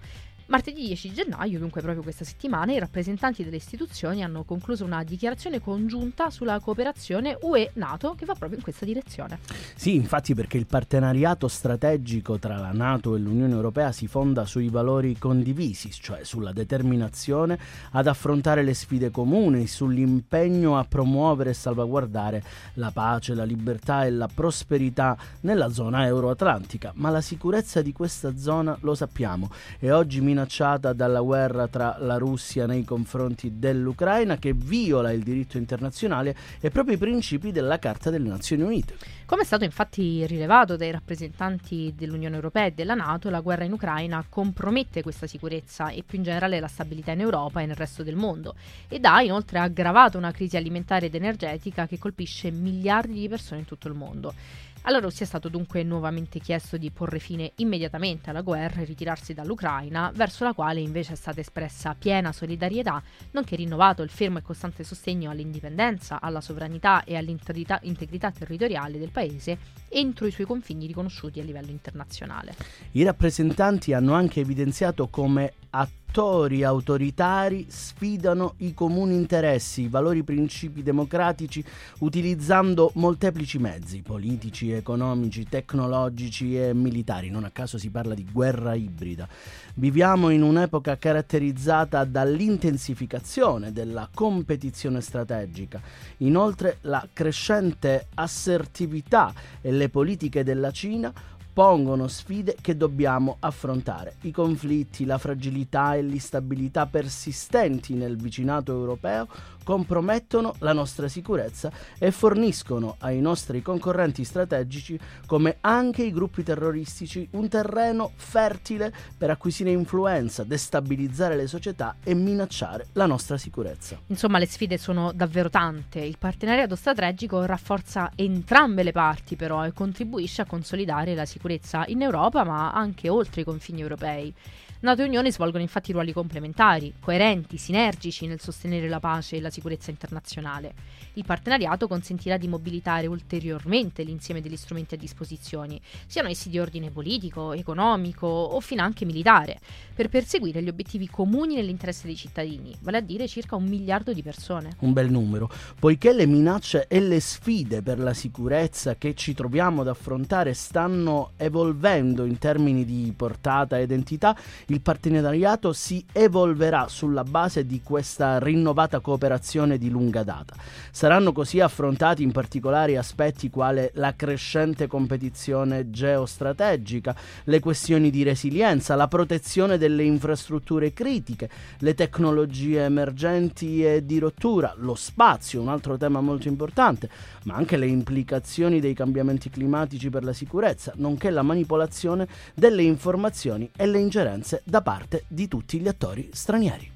Martedì 0.49 0.87
10 0.87 1.13
gennaio, 1.13 1.59
dunque 1.59 1.79
proprio 1.79 2.01
questa 2.01 2.25
settimana, 2.25 2.71
i 2.73 2.79
rappresentanti 2.79 3.43
delle 3.43 3.57
istituzioni 3.57 4.23
hanno 4.23 4.41
concluso 4.41 4.83
una 4.83 5.03
dichiarazione 5.03 5.61
congiunta 5.61 6.31
sulla 6.31 6.59
cooperazione 6.59 7.37
UE-NATO 7.39 8.15
che 8.17 8.25
va 8.25 8.33
proprio 8.33 8.57
in 8.57 8.63
questa 8.63 8.83
direzione. 8.83 9.37
Sì, 9.75 9.93
infatti 9.93 10.33
perché 10.33 10.57
il 10.57 10.65
partenariato 10.65 11.47
strategico 11.47 12.39
tra 12.39 12.57
la 12.57 12.71
NATO 12.71 13.15
e 13.15 13.19
l'Unione 13.19 13.53
Europea 13.53 13.91
si 13.91 14.07
fonda 14.07 14.45
sui 14.45 14.69
valori 14.69 15.19
condivisi, 15.19 15.91
cioè 15.91 16.23
sulla 16.23 16.51
determinazione 16.51 17.59
ad 17.91 18.07
affrontare 18.07 18.63
le 18.63 18.73
sfide 18.73 19.11
comuni, 19.11 19.67
sull'impegno 19.67 20.79
a 20.79 20.83
promuovere 20.83 21.51
e 21.51 21.53
salvaguardare 21.53 22.43
la 22.73 22.89
pace, 22.89 23.35
la 23.35 23.43
libertà 23.43 24.05
e 24.05 24.09
la 24.09 24.27
prosperità 24.27 25.15
nella 25.41 25.69
zona 25.69 26.07
euroatlantica. 26.07 26.91
Ma 26.95 27.11
la 27.11 27.21
sicurezza 27.21 27.83
di 27.83 27.93
questa 27.93 28.35
zona, 28.35 28.75
lo 28.81 28.95
sappiamo, 28.95 29.51
e 29.77 29.91
oggi 29.91 30.19
minacciata 30.21 30.37
minacciata 30.39 30.93
dalla 30.93 31.19
guerra 31.19 31.67
tra 31.67 31.97
la 31.99 32.17
Russia 32.17 32.65
nei 32.65 32.85
confronti 32.85 33.59
dell'Ucraina 33.59 34.37
che 34.37 34.53
viola 34.53 35.11
il 35.11 35.21
diritto 35.21 35.57
internazionale 35.57 36.35
e 36.61 36.69
proprio 36.69 36.95
i 36.95 36.97
principi 36.97 37.51
della 37.51 37.77
Carta 37.77 38.09
delle 38.09 38.29
Nazioni 38.29 38.63
Unite. 38.63 38.95
Come 39.25 39.41
è 39.41 39.45
stato 39.45 39.63
infatti 39.63 40.25
rilevato 40.25 40.75
dai 40.75 40.91
rappresentanti 40.91 41.93
dell'Unione 41.95 42.35
Europea 42.35 42.65
e 42.65 42.71
della 42.71 42.95
Nato, 42.95 43.29
la 43.29 43.41
guerra 43.41 43.65
in 43.65 43.73
Ucraina 43.73 44.25
compromette 44.27 45.03
questa 45.03 45.27
sicurezza 45.27 45.89
e 45.89 46.03
più 46.03 46.17
in 46.17 46.23
generale 46.23 46.59
la 46.59 46.67
stabilità 46.67 47.11
in 47.11 47.19
Europa 47.19 47.61
e 47.61 47.65
nel 47.65 47.75
resto 47.75 48.01
del 48.01 48.15
mondo 48.15 48.55
ed 48.87 49.05
ha 49.05 49.21
inoltre 49.21 49.59
aggravato 49.59 50.17
una 50.17 50.31
crisi 50.31 50.57
alimentare 50.57 51.07
ed 51.07 51.15
energetica 51.15 51.85
che 51.85 51.99
colpisce 51.99 52.49
miliardi 52.49 53.19
di 53.19 53.29
persone 53.29 53.59
in 53.59 53.65
tutto 53.65 53.87
il 53.87 53.93
mondo. 53.93 54.33
Alla 54.83 54.99
Russia 54.99 55.25
è 55.25 55.27
stato 55.27 55.49
dunque 55.49 55.83
nuovamente 55.83 56.39
chiesto 56.39 56.77
di 56.77 56.89
porre 56.89 57.19
fine 57.19 57.51
immediatamente 57.57 58.29
alla 58.29 58.41
guerra 58.41 58.81
e 58.81 58.85
ritirarsi 58.85 59.33
dall'Ucraina, 59.33 60.11
verso 60.15 60.45
la 60.45 60.53
quale 60.53 60.79
invece 60.79 61.13
è 61.13 61.15
stata 61.15 61.41
espressa 61.41 61.95
piena 61.99 62.31
solidarietà, 62.31 63.03
nonché 63.31 63.55
rinnovato 63.57 64.01
il 64.01 64.09
fermo 64.09 64.37
e 64.37 64.41
costante 64.41 64.83
sostegno 64.83 65.29
all'indipendenza, 65.29 66.21
alla 66.21 66.41
sovranità 66.41 67.03
e 67.03 67.17
all'integrità 67.17 68.31
territoriale 68.31 68.97
del 68.97 69.11
paese 69.11 69.57
entro 69.89 70.25
i 70.25 70.31
suoi 70.31 70.45
confini 70.45 70.87
riconosciuti 70.87 71.39
a 71.39 71.43
livello 71.43 71.71
internazionale. 71.71 72.55
I 72.91 73.03
rappresentanti 73.03 73.93
hanno 73.93 74.13
anche 74.13 74.39
evidenziato 74.39 75.07
come 75.09 75.53
attori 75.71 76.63
autoritari 76.63 77.67
sfidano 77.69 78.55
i 78.57 78.73
comuni 78.73 79.13
interessi, 79.13 79.83
i 79.83 79.87
valori 79.87 80.23
principi 80.23 80.81
democratici 80.81 81.63
utilizzando 81.99 82.91
molteplici 82.95 83.59
mezzi 83.59 84.01
politici, 84.01 84.71
economici, 84.71 85.45
tecnologici 85.47 86.57
e 86.59 86.73
militari. 86.73 87.29
Non 87.29 87.43
a 87.43 87.51
caso 87.51 87.77
si 87.77 87.91
parla 87.91 88.15
di 88.15 88.25
guerra 88.31 88.73
ibrida. 88.73 89.27
Viviamo 89.75 90.29
in 90.29 90.41
un'epoca 90.41 90.97
caratterizzata 90.97 92.03
dall'intensificazione 92.03 93.71
della 93.71 94.09
competizione 94.11 95.01
strategica. 95.01 95.79
Inoltre 96.17 96.79
la 96.81 97.07
crescente 97.13 98.07
assertività 98.15 99.31
e 99.61 99.71
le 99.71 99.89
politiche 99.89 100.43
della 100.43 100.71
Cina 100.71 101.13
pongono 101.51 102.07
sfide 102.07 102.55
che 102.61 102.77
dobbiamo 102.77 103.37
affrontare. 103.39 104.15
I 104.21 104.31
conflitti, 104.31 105.05
la 105.05 105.17
fragilità 105.17 105.95
e 105.95 106.01
l'instabilità 106.01 106.85
persistenti 106.85 107.93
nel 107.93 108.17
vicinato 108.17 108.71
europeo 108.71 109.27
compromettono 109.63 110.55
la 110.59 110.73
nostra 110.73 111.07
sicurezza 111.07 111.71
e 111.97 112.11
forniscono 112.11 112.95
ai 112.99 113.19
nostri 113.19 113.61
concorrenti 113.61 114.23
strategici, 114.23 114.99
come 115.25 115.57
anche 115.61 116.03
i 116.03 116.11
gruppi 116.11 116.43
terroristici, 116.43 117.27
un 117.31 117.47
terreno 117.47 118.11
fertile 118.15 118.91
per 119.17 119.29
acquisire 119.29 119.71
influenza, 119.71 120.43
destabilizzare 120.43 121.35
le 121.35 121.47
società 121.47 121.97
e 122.03 122.13
minacciare 122.13 122.87
la 122.93 123.05
nostra 123.05 123.37
sicurezza. 123.37 123.99
Insomma, 124.07 124.39
le 124.39 124.47
sfide 124.47 124.77
sono 124.77 125.11
davvero 125.11 125.49
tante. 125.49 125.99
Il 125.99 126.17
partenariato 126.17 126.75
strategico 126.75 127.45
rafforza 127.45 128.11
entrambe 128.15 128.83
le 128.83 128.91
parti, 128.91 129.35
però, 129.35 129.65
e 129.65 129.73
contribuisce 129.73 130.41
a 130.41 130.45
consolidare 130.45 131.15
la 131.15 131.25
sicurezza 131.25 131.83
in 131.87 132.01
Europa, 132.01 132.43
ma 132.43 132.71
anche 132.71 133.09
oltre 133.09 133.41
i 133.41 133.43
confini 133.43 133.81
europei. 133.81 134.33
NATO 134.81 135.01
e 135.01 135.05
Unione 135.07 135.29
svolgono 135.29 135.61
infatti 135.61 135.91
ruoli 135.91 136.13
complementari, 136.13 136.93
coerenti, 137.01 137.57
sinergici 137.57 138.27
nel 138.27 138.39
sostenere 138.39 138.87
la 138.87 139.01
pace 139.01 139.35
e 139.35 139.41
la 139.41 139.49
sicurezza 139.49 139.91
internazionale. 139.91 140.73
Il 141.15 141.25
partenariato 141.25 141.85
consentirà 141.85 142.37
di 142.37 142.47
mobilitare 142.47 143.05
ulteriormente 143.05 144.03
l'insieme 144.03 144.39
degli 144.39 144.55
strumenti 144.55 144.93
a 144.93 144.97
disposizione, 144.97 145.81
siano 146.07 146.29
essi 146.29 146.47
di 146.47 146.59
ordine 146.59 146.91
politico, 146.91 147.51
economico 147.51 148.25
o 148.25 148.61
finanche 148.61 149.03
militare, 149.03 149.59
per 149.93 150.07
perseguire 150.07 150.63
gli 150.63 150.69
obiettivi 150.69 151.09
comuni 151.09 151.55
nell'interesse 151.55 152.07
dei 152.07 152.15
cittadini, 152.15 152.73
vale 152.79 152.99
a 152.99 153.01
dire 153.01 153.27
circa 153.27 153.57
un 153.57 153.65
miliardo 153.65 154.13
di 154.13 154.23
persone. 154.23 154.77
Un 154.79 154.93
bel 154.93 155.11
numero, 155.11 155.51
poiché 155.77 156.13
le 156.13 156.25
minacce 156.25 156.87
e 156.87 157.01
le 157.01 157.19
sfide 157.19 157.81
per 157.81 157.99
la 157.99 158.13
sicurezza 158.13 158.95
che 158.95 159.13
ci 159.13 159.33
troviamo 159.33 159.81
ad 159.81 159.89
affrontare 159.89 160.53
stanno 160.53 161.31
evolvendo 161.35 162.23
in 162.23 162.37
termini 162.37 162.85
di 162.85 163.13
portata 163.13 163.77
ed 163.77 163.91
entità, 163.91 164.37
il 164.69 164.81
partenariato 164.81 165.73
si 165.73 166.05
evolverà 166.11 166.87
sulla 166.87 167.23
base 167.23 167.65
di 167.65 167.81
questa 167.83 168.37
rinnovata 168.39 168.99
cooperazione 168.99 169.77
di 169.77 169.89
lunga 169.89 170.23
data. 170.23 170.53
Saranno 170.91 171.31
così 171.31 171.59
affrontati 171.59 172.21
in 172.21 172.31
particolari 172.31 172.95
aspetti 172.95 173.49
quale 173.49 173.91
la 173.95 174.15
crescente 174.15 174.87
competizione 174.87 175.89
geostrategica, 175.89 177.15
le 177.45 177.59
questioni 177.59 178.11
di 178.11 178.23
resilienza, 178.23 178.95
la 178.95 179.07
protezione 179.07 179.77
delle 179.77 180.03
infrastrutture 180.03 180.93
critiche, 180.93 181.49
le 181.79 181.95
tecnologie 181.95 182.83
emergenti 182.83 183.83
e 183.83 184.05
di 184.05 184.19
rottura, 184.19 184.73
lo 184.77 184.93
spazio, 184.93 185.61
un 185.61 185.69
altro 185.69 185.97
tema 185.97 186.21
molto 186.21 186.47
importante, 186.47 187.09
ma 187.45 187.55
anche 187.55 187.75
le 187.75 187.87
implicazioni 187.87 188.79
dei 188.79 188.93
cambiamenti 188.93 189.49
climatici 189.49 190.09
per 190.09 190.23
la 190.23 190.33
sicurezza, 190.33 190.93
nonché 190.97 191.31
la 191.31 191.41
manipolazione 191.41 192.27
delle 192.53 192.83
informazioni 192.83 193.69
e 193.75 193.87
le 193.87 193.97
ingerenze 193.99 194.58
da 194.63 194.81
parte 194.81 195.23
di 195.27 195.47
tutti 195.47 195.79
gli 195.79 195.87
attori 195.87 196.29
stranieri. 196.33 196.91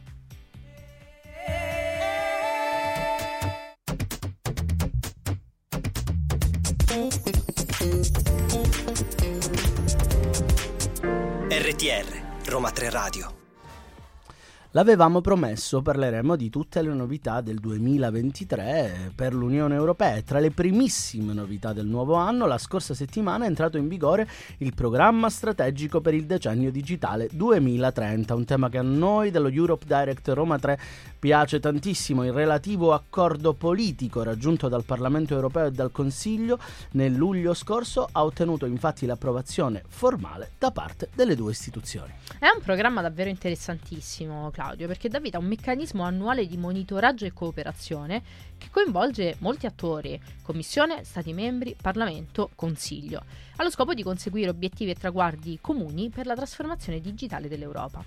RTR 11.50 12.50
Roma 12.50 12.72
3 12.72 12.90
Radio 12.90 13.43
L'avevamo 14.76 15.22
promesso, 15.22 15.84
parleremo 15.84 16.36
di 16.36 16.50
tutte 16.50 16.82
le 16.82 16.92
novità 16.92 17.42
del 17.42 17.60
2023 17.60 19.12
per 19.14 19.32
l'Unione 19.32 19.76
Europea. 19.76 20.20
Tra 20.24 20.40
le 20.40 20.50
primissime 20.50 21.32
novità 21.32 21.74
del 21.74 21.86
nuovo 21.86 22.16
anno, 22.16 22.48
la 22.48 22.58
scorsa 22.58 22.96
settimana 22.96 23.46
è 23.46 23.48
entrato 23.48 23.78
in 23.78 23.88
vigore 23.88 24.28
il 24.58 24.74
programma 24.74 25.30
strategico 25.30 26.02
per 26.02 26.16
il 26.16 26.26
decennio 26.26 26.72
digitale 26.72 27.30
2030, 27.32 28.34
un 28.34 28.46
tema 28.46 28.70
che 28.70 28.80
a 28.80 28.82
noi 28.82 29.30
dello 29.30 29.50
Europe 29.50 29.86
Direct 29.86 30.30
Roma 30.30 30.58
3 30.58 30.80
piace 31.20 31.60
tantissimo. 31.60 32.26
Il 32.26 32.34
relativo 32.34 32.94
accordo 32.94 33.54
politico 33.54 34.24
raggiunto 34.24 34.70
dal 34.70 34.86
Parlamento 34.86 35.36
Europeo 35.36 35.68
e 35.68 35.72
dal 35.72 35.92
Consiglio 35.92 36.58
nel 36.94 37.14
luglio 37.14 37.54
scorso 37.54 38.10
ha 38.12 38.24
ottenuto 38.24 38.66
infatti 38.66 39.06
l'approvazione 39.06 39.84
formale 39.88 40.54
da 40.58 40.72
parte 40.72 41.10
delle 41.14 41.36
due 41.36 41.52
istituzioni. 41.52 42.12
È 42.40 42.48
un 42.48 42.64
programma 42.64 43.04
davvero 43.04 43.30
interessantissimo, 43.30 44.50
Claudio 44.50 44.62
Claudio 44.64 44.88
perché 44.88 45.10
dà 45.10 45.20
vita 45.20 45.36
a 45.36 45.42
un 45.42 45.48
meccanismo 45.48 46.04
annuale 46.04 46.48
di 46.48 46.56
monitoraggio 46.56 47.26
e 47.26 47.34
cooperazione 47.34 48.24
che 48.58 48.70
coinvolge 48.72 49.36
molti 49.40 49.66
attori, 49.66 50.18
Commissione, 50.42 51.04
Stati 51.04 51.34
membri, 51.34 51.76
Parlamento, 51.80 52.50
Consiglio. 52.56 53.26
Allo 53.58 53.70
scopo 53.70 53.94
di 53.94 54.04
conseguire 54.04 54.50
obiettivi 54.50 54.92
e 54.92 54.96
traguardi 54.96 55.60
comuni 55.62 56.10
per 56.10 56.26
la 56.26 56.36
trasformazione 56.36 57.00
digitale 57.00 57.48
dell'Europa. 57.48 58.04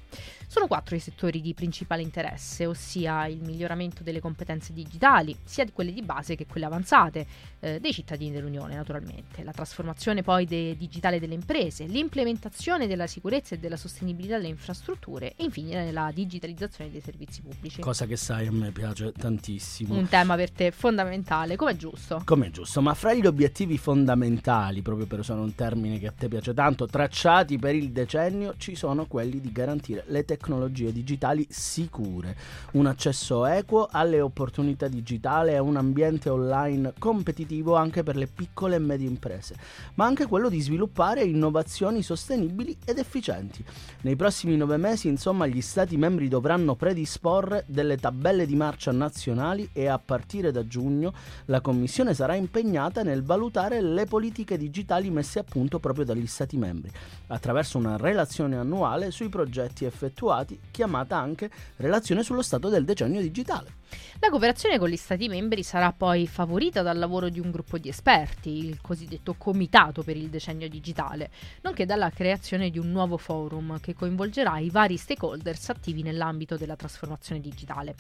Sono 0.46 0.66
quattro 0.66 0.96
i 0.96 1.00
settori 1.00 1.40
di 1.40 1.54
principale 1.54 2.02
interesse, 2.02 2.66
ossia 2.66 3.26
il 3.26 3.40
miglioramento 3.42 4.02
delle 4.02 4.20
competenze 4.20 4.72
digitali, 4.72 5.36
sia 5.44 5.64
di 5.64 5.72
quelle 5.72 5.92
di 5.92 6.02
base 6.02 6.34
che 6.34 6.46
quelle 6.46 6.66
avanzate, 6.66 7.26
eh, 7.60 7.80
dei 7.80 7.92
cittadini 7.92 8.32
dell'Unione 8.32 8.74
naturalmente, 8.74 9.42
la 9.42 9.52
trasformazione 9.52 10.22
poi 10.22 10.46
de- 10.46 10.76
digitale 10.76 11.20
delle 11.20 11.34
imprese, 11.34 11.84
l'implementazione 11.84 12.86
della 12.86 13.06
sicurezza 13.06 13.54
e 13.54 13.58
della 13.58 13.76
sostenibilità 13.76 14.36
delle 14.36 14.48
infrastrutture 14.48 15.34
e 15.36 15.44
infine 15.44 15.90
la 15.92 16.10
digitalizzazione 16.12 16.90
dei 16.90 17.00
servizi 17.00 17.42
pubblici. 17.42 17.80
Cosa 17.80 18.06
che 18.06 18.16
sai 18.16 18.46
a 18.46 18.52
me 18.52 18.70
piace 18.70 19.12
tantissimo. 19.12 19.94
Un 19.94 20.08
tema 20.08 20.36
per 20.36 20.50
te 20.50 20.70
fondamentale, 20.70 21.56
come 21.56 21.72
è 21.72 21.76
giusto. 21.76 22.22
Come 22.24 22.46
è 22.46 22.50
giusto, 22.50 22.80
ma 22.80 22.94
fra 22.94 23.14
gli 23.14 23.26
obiettivi 23.26 23.78
fondamentali, 23.78 24.82
proprio 24.82 25.06
per 25.06 25.20
usare 25.36 25.40
un 25.40 25.54
termine 25.54 25.98
che 25.98 26.06
a 26.08 26.12
te 26.16 26.28
piace 26.28 26.54
tanto, 26.54 26.86
tracciati 26.86 27.58
per 27.58 27.74
il 27.74 27.90
decennio, 27.90 28.54
ci 28.56 28.74
sono 28.74 29.06
quelli 29.06 29.40
di 29.40 29.52
garantire 29.52 30.04
le 30.08 30.24
tecnologie 30.24 30.92
digitali 30.92 31.46
sicure, 31.48 32.36
un 32.72 32.86
accesso 32.86 33.44
equo 33.44 33.88
alle 33.90 34.20
opportunità 34.20 34.88
digitali 34.88 35.50
e 35.50 35.58
un 35.58 35.76
ambiente 35.76 36.28
online 36.30 36.94
competitivo 36.98 37.76
anche 37.76 38.02
per 38.02 38.16
le 38.16 38.26
piccole 38.26 38.76
e 38.76 38.80
medie 38.80 39.08
imprese, 39.08 39.56
ma 39.94 40.06
anche 40.06 40.26
quello 40.26 40.48
di 40.48 40.60
sviluppare 40.60 41.22
innovazioni 41.22 42.02
sostenibili 42.02 42.76
ed 42.84 42.98
efficienti. 42.98 43.64
Nei 44.02 44.16
prossimi 44.16 44.56
nove 44.56 44.76
mesi, 44.76 45.08
insomma, 45.08 45.46
gli 45.46 45.60
Stati 45.66 45.96
membri 45.96 46.28
dovranno 46.28 46.74
predisporre 46.74 47.64
delle 47.66 47.96
tabelle 47.96 48.46
di 48.46 48.54
marcia 48.54 48.92
nazionali 48.92 49.68
e 49.72 49.88
a 49.88 49.98
partire 49.98 50.52
da 50.52 50.66
giugno 50.66 51.12
la 51.46 51.60
Commissione 51.60 52.14
sarà 52.14 52.34
impegnata 52.34 53.02
nel 53.02 53.22
valutare 53.22 53.80
le 53.80 54.06
politiche 54.06 54.56
digitali 54.56 55.10
messe 55.10 55.25
a 55.34 55.44
punto 55.44 55.78
proprio 55.78 56.04
dagli 56.04 56.26
Stati 56.26 56.56
membri, 56.56 56.90
attraverso 57.28 57.78
una 57.78 57.96
relazione 57.96 58.56
annuale 58.56 59.10
sui 59.10 59.28
progetti 59.28 59.84
effettuati, 59.84 60.58
chiamata 60.70 61.16
anche 61.16 61.50
Relazione 61.76 62.22
sullo 62.22 62.42
stato 62.42 62.68
del 62.68 62.84
decennio 62.84 63.20
digitale. 63.20 63.84
La 64.18 64.30
cooperazione 64.30 64.78
con 64.78 64.88
gli 64.88 64.96
Stati 64.96 65.28
membri 65.28 65.62
sarà 65.62 65.92
poi 65.92 66.26
favorita 66.26 66.82
dal 66.82 66.98
lavoro 66.98 67.28
di 67.28 67.38
un 67.38 67.50
gruppo 67.50 67.78
di 67.78 67.88
esperti, 67.88 68.66
il 68.66 68.80
cosiddetto 68.80 69.34
Comitato 69.36 70.02
per 70.02 70.16
il 70.16 70.28
Decennio 70.28 70.68
Digitale, 70.68 71.30
nonché 71.62 71.84
dalla 71.84 72.10
creazione 72.10 72.70
di 72.70 72.78
un 72.78 72.90
nuovo 72.90 73.16
forum 73.16 73.78
che 73.80 73.94
coinvolgerà 73.94 74.58
i 74.58 74.70
vari 74.70 74.96
stakeholders 74.96 75.68
attivi 75.68 76.02
nell'ambito 76.02 76.56
della 76.56 76.76
trasformazione 76.76 77.40
digitale. 77.40 77.94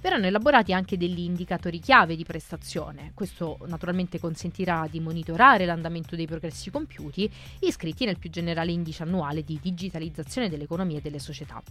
Verranno 0.00 0.26
elaborati 0.26 0.72
anche 0.72 0.96
degli 0.96 1.20
indicatori 1.20 1.80
chiave 1.80 2.16
di 2.16 2.24
prestazione. 2.24 3.10
Questo 3.12 3.58
naturalmente 3.66 4.20
consentirà 4.20 4.86
di 4.88 5.00
monitorare 5.00 5.66
l'andamento 5.66 6.16
dei 6.16 6.26
progressi 6.26 6.65
compiuti 6.70 7.30
iscritti 7.60 8.04
nel 8.04 8.18
più 8.18 8.30
generale 8.30 8.72
indice 8.72 9.02
annuale 9.02 9.42
di 9.42 9.58
digitalizzazione 9.62 10.48
dell'economia 10.48 10.98
e 10.98 11.00
delle 11.00 11.18
società. 11.18 11.62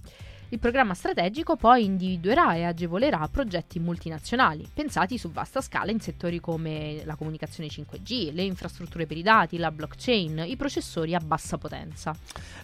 Il 0.50 0.60
programma 0.60 0.94
strategico 0.94 1.56
poi 1.56 1.86
individuerà 1.86 2.54
e 2.54 2.64
agevolerà 2.64 3.28
progetti 3.32 3.80
multinazionali, 3.80 4.68
pensati 4.72 5.18
su 5.18 5.32
vasta 5.32 5.60
scala 5.60 5.90
in 5.90 6.00
settori 6.00 6.40
come 6.40 7.02
la 7.04 7.16
comunicazione 7.16 7.68
5G, 7.68 8.32
le 8.32 8.44
infrastrutture 8.44 9.08
per 9.08 9.18
i 9.18 9.24
dati, 9.24 9.58
la 9.58 9.72
blockchain, 9.72 10.44
i 10.46 10.56
processori 10.56 11.16
a 11.16 11.20
bassa 11.20 11.58
potenza. 11.58 12.16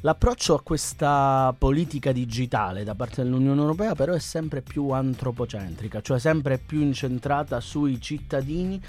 L'approccio 0.02 0.54
a 0.54 0.62
questa 0.62 1.56
politica 1.58 2.12
digitale 2.12 2.84
da 2.84 2.94
parte 2.94 3.24
dell'Unione 3.24 3.60
Europea 3.60 3.96
però 3.96 4.14
è 4.14 4.20
sempre 4.20 4.62
più 4.62 4.90
antropocentrica, 4.92 6.02
cioè 6.02 6.20
sempre 6.20 6.60
più 6.60 6.82
incentrata 6.82 7.60
sui 7.60 8.00
cittadini 8.00 8.80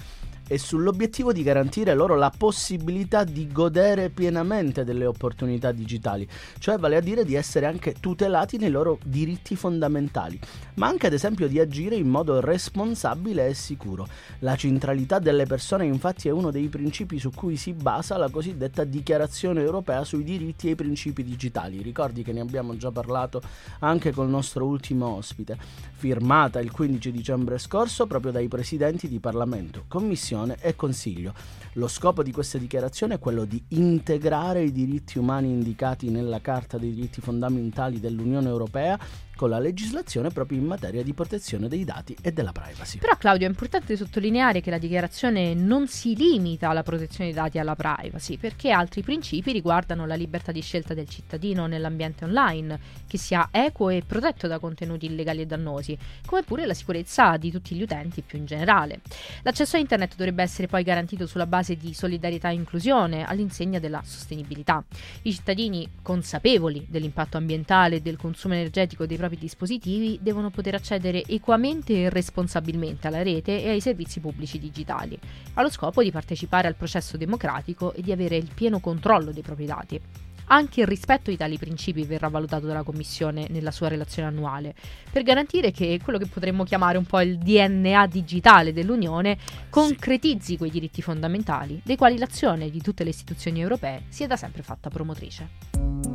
e 0.47 0.59
sull'obiettivo 0.59 1.33
di 1.33 1.43
garantire 1.43 1.95
loro 1.95 2.17
la 2.17 2.33
possibilità 2.37 3.25
di 3.25 3.51
godere 3.51 4.11
pienamente 4.11 4.85
delle 4.85 5.07
opportunità 5.07 5.73
digitali, 5.73 6.29
cioè 6.59 6.79
vale 6.79 6.97
a 6.97 7.01
dire 7.01 7.25
di 7.25 7.35
essere 7.35 7.67
anche 7.67 7.95
tutelati 8.01 8.59
nei 8.59 8.71
loro 8.71 8.99
diritti 9.05 9.57
fondamentali, 9.57 10.39
ma 10.75 10.89
anche 10.89 11.07
ad 11.07 11.13
esempio 11.13 11.49
di 11.49 11.59
agire 11.59 11.95
in 11.95 12.09
modo 12.09 12.41
responsabile 12.41 13.47
e 13.47 13.55
sicuro. 13.55 14.07
La 14.41 14.57
centralità 14.57 15.19
delle 15.19 15.47
persone 15.47 15.87
infatti 15.87 16.29
è 16.29 16.33
uno 16.33 16.51
dei 16.51 16.69
principi 16.69 17.19
su 17.19 17.31
cui 17.31 17.57
si 17.57 17.73
basa 17.73 18.17
la 18.17 18.29
cosiddetta 18.29 18.85
Dichiarazione 18.85 19.63
europea 19.63 20.05
sui 20.05 20.25
diritti 20.25 20.69
e 20.69 20.73
i 20.73 20.75
principi 20.75 21.23
digitali. 21.23 21.83
Ricordi 21.83 22.23
che 22.23 22.33
ne 22.33 22.41
abbiamo 22.41 22.77
già 22.77 22.91
parlato 22.91 23.41
anche 23.81 24.13
col 24.13 24.29
nostro 24.29 24.67
ultimo 24.67 25.17
ospite, 25.17 25.57
firmata 25.95 26.61
il 26.61 26.71
15 26.71 27.11
dicembre 27.11 27.59
scorso 27.59 28.07
proprio 28.07 28.33
dai 28.33 28.49
presidenti 28.49 29.09
di 29.09 29.19
Parlamento, 29.19 29.85
Commissione 29.89 30.32
Commissione 30.33 30.57
e 30.61 30.75
Consiglio. 30.75 31.35
Lo 31.75 31.89
scopo 31.89 32.23
di 32.23 32.33
questa 32.33 32.59
dichiarazione 32.59 33.15
è 33.15 33.19
quello 33.19 33.45
di 33.45 33.63
integrare 33.69 34.63
i 34.63 34.73
diritti 34.73 35.19
umani 35.19 35.49
indicati 35.49 36.11
nella 36.11 36.41
Carta 36.41 36.79
dei 36.79 36.93
diritti 36.93 37.21
fondamentali 37.21 38.01
dell'Unione 38.01 38.49
Europea 38.49 38.99
con 39.43 39.51
la 39.51 39.59
legislazione 39.59 40.31
proprio 40.31 40.57
in 40.57 40.67
materia 40.67 41.03
di 41.03 41.15
protezione 41.15 41.67
dei 41.67 41.83
dati 41.83 42.17
e 42.23 42.31
della 42.31 42.53
privacy. 42.53 42.99
Però 42.99 43.17
Claudio 43.17 43.49
è 43.49 43.51
importante 43.51 43.97
sottolineare 43.97 44.61
che 44.61 44.71
la 44.71 44.79
dichiarazione 44.79 45.53
non 45.53 45.89
si 45.89 46.15
limita 46.15 46.69
alla 46.69 46.85
protezione 46.85 47.33
dei 47.33 47.33
dati 47.33 47.57
e 47.57 47.61
alla 47.61 47.75
privacy, 47.75 48.37
perché 48.37 48.71
altri 48.71 49.03
principi 49.03 49.51
riguardano 49.51 50.07
la 50.07 50.15
libertà 50.15 50.53
di 50.53 50.61
scelta 50.61 50.95
del 50.95 51.09
cittadino 51.09 51.67
nell'ambiente 51.67 52.25
online, 52.25 52.79
che 53.09 53.19
sia 53.19 53.49
equo 53.51 53.89
e 53.89 54.05
protetto 54.07 54.47
da 54.47 54.61
contenuti 54.61 55.07
illegali 55.07 55.41
e 55.41 55.47
dannosi, 55.47 55.99
come 56.25 56.45
pure 56.45 56.65
la 56.65 56.75
sicurezza 56.75 57.37
di 57.37 57.51
tutti 57.51 57.75
gli 57.75 57.83
utenti 57.83 58.23
più 58.23 58.39
in 58.39 58.45
generale. 58.45 59.01
L'accesso 59.43 59.75
a 59.75 59.81
internet 59.81 60.15
dovrebbe 60.15 60.45
essere 60.45 60.69
poi 60.69 60.85
garantito 60.85 61.27
sulla 61.27 61.47
base 61.47 61.75
di 61.75 61.93
solidarietà 61.95 62.49
e 62.51 62.55
inclusione, 62.55 63.25
all'insegna 63.25 63.81
della 63.81 64.03
sostenibilità. 64.05 64.85
I 65.23 65.33
cittadini 65.33 65.89
consapevoli 66.01 66.87
dell'impatto 66.89 67.39
ambientale 67.39 67.97
e 67.97 68.01
del 68.01 68.17
consumo 68.17 68.55
energetico 68.55 69.05
dei 69.05 69.17
propri 69.17 69.31
propri 69.33 69.39
dispositivi 69.39 70.19
devono 70.21 70.51
poter 70.51 70.75
accedere 70.75 71.25
equamente 71.27 71.95
e 71.95 72.11
responsabilmente 72.11 73.07
alla 73.07 73.23
rete 73.23 73.63
e 73.63 73.71
ai 73.71 73.81
servizi 73.81 74.21
pubblici 74.21 74.59
digitali, 74.59 75.19
allo 75.55 75.71
scopo 75.71 76.03
di 76.03 76.11
partecipare 76.11 76.69
al 76.69 76.77
processo 76.77 77.17
democratico 77.17 77.93
e 77.95 78.03
di 78.03 78.13
avere 78.13 78.37
il 78.37 78.51
pieno 78.55 78.81
controllo 78.81 79.33
dei 79.33 79.43
propri 79.43 79.65
dati. 79.65 80.01
Anche 80.47 80.81
il 80.81 80.87
rispetto 80.87 81.31
di 81.31 81.37
tali 81.37 81.57
principi 81.57 82.05
verrà 82.05 82.29
valutato 82.29 82.67
dalla 82.67 82.83
Commissione 82.83 83.47
nella 83.49 83.71
sua 83.71 83.89
relazione 83.89 84.29
annuale, 84.29 84.75
per 85.11 85.23
garantire 85.23 85.71
che 85.71 85.99
quello 86.03 86.19
che 86.19 86.27
potremmo 86.27 86.65
chiamare 86.65 86.99
un 86.99 87.07
po' 87.07 87.21
il 87.21 87.39
DNA 87.39 88.07
digitale 88.07 88.73
dell'Unione 88.73 89.39
concretizzi 89.71 90.59
quei 90.59 90.71
diritti 90.71 91.01
fondamentali, 91.01 91.81
dei 91.85 91.97
quali 91.97 92.19
l'azione 92.19 92.71
di 92.71 92.83
tutte 92.83 93.05
le 93.05 93.11
istituzioni 93.11 93.61
europee 93.61 94.03
si 94.09 94.25
è 94.25 94.27
da 94.27 94.37
sempre 94.37 94.63
fatta 94.63 94.91
promotrice. 94.91 96.12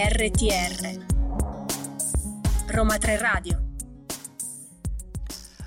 RTR 0.00 1.06
Roma 2.68 2.98
3 2.98 3.18
Radio. 3.18 3.62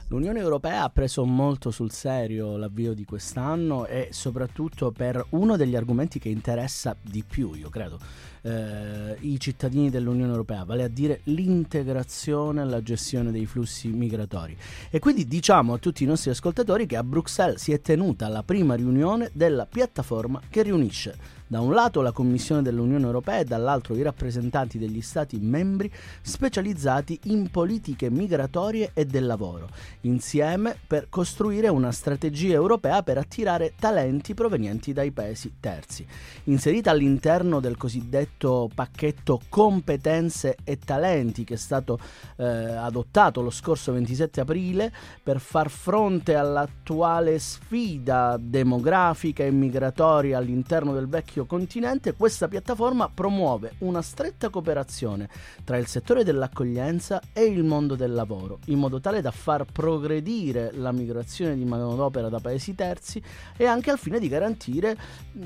L'Unione 0.08 0.39
Europea 0.39 0.84
ha 0.84 0.89
preso 0.89 1.26
molto 1.26 1.70
sul 1.70 1.91
serio 1.91 2.56
l'avvio 2.56 2.94
di 2.94 3.04
quest'anno 3.04 3.88
e 3.88 4.08
soprattutto 4.12 4.91
per 4.91 5.22
uno 5.32 5.58
degli 5.58 5.76
argomenti 5.76 6.17
che 6.17 6.30
interessa 6.30 6.96
di 7.02 7.26
più, 7.28 7.54
io 7.56 7.67
credo, 7.67 8.00
eh, 8.41 9.17
i 9.19 9.39
cittadini 9.39 9.89
dell'Unione 9.89 10.32
Europea, 10.32 10.63
vale 10.63 10.84
a 10.84 10.88
dire 10.88 11.21
l'integrazione 11.25 12.62
e 12.62 12.65
la 12.65 12.82
gestione 12.82 13.32
dei 13.32 13.45
flussi 13.45 13.88
migratori. 13.89 14.56
E 14.89 14.99
quindi 14.99 15.27
diciamo 15.27 15.73
a 15.73 15.77
tutti 15.77 16.04
i 16.04 16.08
nostri 16.08 16.32
ascoltatori 16.32 16.86
che 16.86 16.97
a 16.97 17.04
Bruxelles 17.04 17.62
si 17.62 17.71
è 17.71 17.82
tenuta 17.82 18.27
la 18.27 18.43
prima 18.43 18.75
riunione 18.75 19.30
della 19.34 19.65
piattaforma 19.65 20.41
che 20.49 20.63
riunisce 20.63 21.39
da 21.51 21.60
un 21.60 21.73
lato 21.73 21.99
la 21.99 22.13
Commissione 22.13 22.62
dell'Unione 22.62 23.04
Europea 23.04 23.39
e 23.39 23.43
dall'altro 23.43 23.93
i 23.97 24.01
rappresentanti 24.01 24.77
degli 24.77 25.01
Stati 25.01 25.38
membri 25.38 25.91
specializzati 26.21 27.19
in 27.23 27.49
politiche 27.49 28.10
migratorie 28.10 28.91
e 28.93 29.06
del 29.06 29.25
lavoro, 29.25 29.67
insieme 30.01 30.77
per 30.88 31.08
costruire 31.10 31.67
una 31.67 31.91
strategia 31.91 32.54
europea 32.54 33.04
per 33.04 33.17
attirare 33.17 33.73
talenti 33.77 34.34
provenienti 34.34 34.93
dai 34.93 35.12
paesi 35.12 35.56
terzi. 35.60 36.08
Inserita 36.45 36.91
all'interno 36.91 37.60
del 37.60 37.75
cosiddetto 37.75 38.31
pacchetto 38.74 39.41
competenze 39.50 40.58
e 40.63 40.80
talenti 40.80 41.44
che 41.44 41.54
è 41.54 41.58
stato 41.58 42.00
eh, 42.38 42.46
adottato 42.46 43.41
lo 43.41 43.52
scorso 43.52 43.91
27 43.91 44.41
aprile 44.41 44.91
per 45.22 45.39
far 45.39 45.70
fronte 45.70 46.36
all'attuale 46.36 47.38
sfida 47.38 48.38
demografica 48.39 49.44
e 49.44 49.52
migratoria 49.52 50.38
all'interno 50.38 50.94
del 50.94 51.08
vecchio 51.08 51.46
continente, 51.46 52.13
questa 52.13 52.48
piattaforma 52.48 53.10
promuove 53.13 53.74
una 53.80 54.02
stretta 54.02 54.50
cooperazione 54.50 55.30
tra 55.63 55.78
il 55.78 55.88
settore 55.88 56.24
dell'accoglienza 56.24 57.22
e 57.34 57.44
il 57.44 57.63
mondo 57.63 57.96
del 57.96 58.13
lavoro, 58.13 58.60
in 58.65 58.80
modo 58.80 59.00
tale 59.00 59.22
da 59.22 59.32
far 59.32 59.65
progredire 59.72 60.72
la 60.74 60.91
migrazione 60.91 61.56
di 61.56 61.65
manodopera 61.65 62.30
da 62.30 62.39
paesi 62.39 62.74
terzi 62.74 63.22
e 63.56 63.65
anche 63.65 63.91
al 63.91 64.00
fine 64.00 64.20
di 64.20 64.28
garantire 64.28 64.98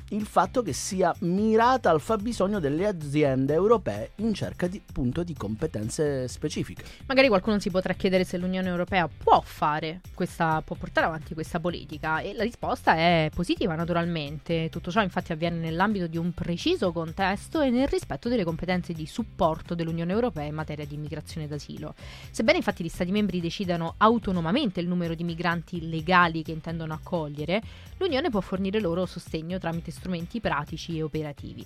il 0.10 0.26
fatto 0.26 0.62
che 0.62 0.74
sia 0.74 1.13
mirata 1.19 1.89
al 1.89 2.00
fabbisogno 2.00 2.60
delle 2.60 2.74
aziende 2.83 3.53
europee 3.53 4.11
in 4.15 4.33
cerca 4.33 4.67
di, 4.67 4.81
appunto, 4.85 5.23
di 5.23 5.33
competenze 5.33 6.27
specifiche. 6.27 6.83
Magari 7.05 7.27
qualcuno 7.27 7.59
si 7.59 7.69
potrà 7.69 7.93
chiedere 7.93 8.23
se 8.25 8.38
l'Unione 8.38 8.67
Europea 8.67 9.07
può 9.07 9.41
fare 9.41 10.01
questa, 10.13 10.61
può 10.65 10.75
portare 10.75 11.05
avanti 11.07 11.33
questa 11.33 11.59
politica 11.59 12.19
e 12.19 12.33
la 12.33 12.43
risposta 12.43 12.95
è 12.95 13.29
positiva 13.33 13.75
naturalmente. 13.75 14.69
Tutto 14.69 14.91
ciò 14.91 15.01
infatti 15.01 15.31
avviene 15.31 15.57
nell'ambito 15.57 16.07
di 16.07 16.17
un 16.17 16.33
preciso 16.33 16.91
contesto 16.91 17.61
e 17.61 17.69
nel 17.69 17.88
rispetto 17.88 18.27
delle 18.27 18.43
competenze 18.43 18.93
di 18.93 19.05
supporto 19.05 19.75
dell'Unione 19.75 20.11
Europea 20.11 20.45
in 20.45 20.55
materia 20.55 20.85
di 20.85 20.95
immigrazione 20.95 21.45
ed 21.45 21.53
asilo. 21.53 21.93
Sebbene 22.31 22.57
infatti 22.57 22.83
gli 22.83 22.89
Stati 22.89 23.11
membri 23.11 23.39
decidano 23.39 23.95
autonomamente 23.97 24.79
il 24.79 24.88
numero 24.88 25.13
di 25.13 25.23
migranti 25.23 25.88
legali 25.88 26.41
che 26.43 26.51
intendono 26.51 26.93
accogliere, 26.93 27.61
l'Unione 27.97 28.29
può 28.29 28.41
fornire 28.41 28.79
loro 28.79 29.05
sostegno 29.05 29.59
tramite 29.59 29.91
strumenti 29.91 30.39
pratici 30.39 30.97
e 30.97 31.03
operativi. 31.03 31.65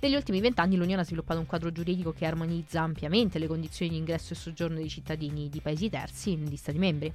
Negli 0.00 0.14
ultimi 0.14 0.40
vent'anni 0.48 0.76
l'Unione 0.76 1.02
ha 1.02 1.04
sviluppato 1.04 1.38
un 1.38 1.46
quadro 1.46 1.70
giuridico 1.70 2.12
che 2.12 2.24
armonizza 2.24 2.80
ampiamente 2.80 3.38
le 3.38 3.46
condizioni 3.46 3.92
di 3.92 3.98
ingresso 3.98 4.32
e 4.32 4.36
soggiorno 4.36 4.76
dei 4.76 4.88
cittadini 4.88 5.48
di 5.48 5.60
paesi 5.60 5.90
terzi 5.90 6.36
negli 6.36 6.56
Stati 6.56 6.78
membri. 6.78 7.12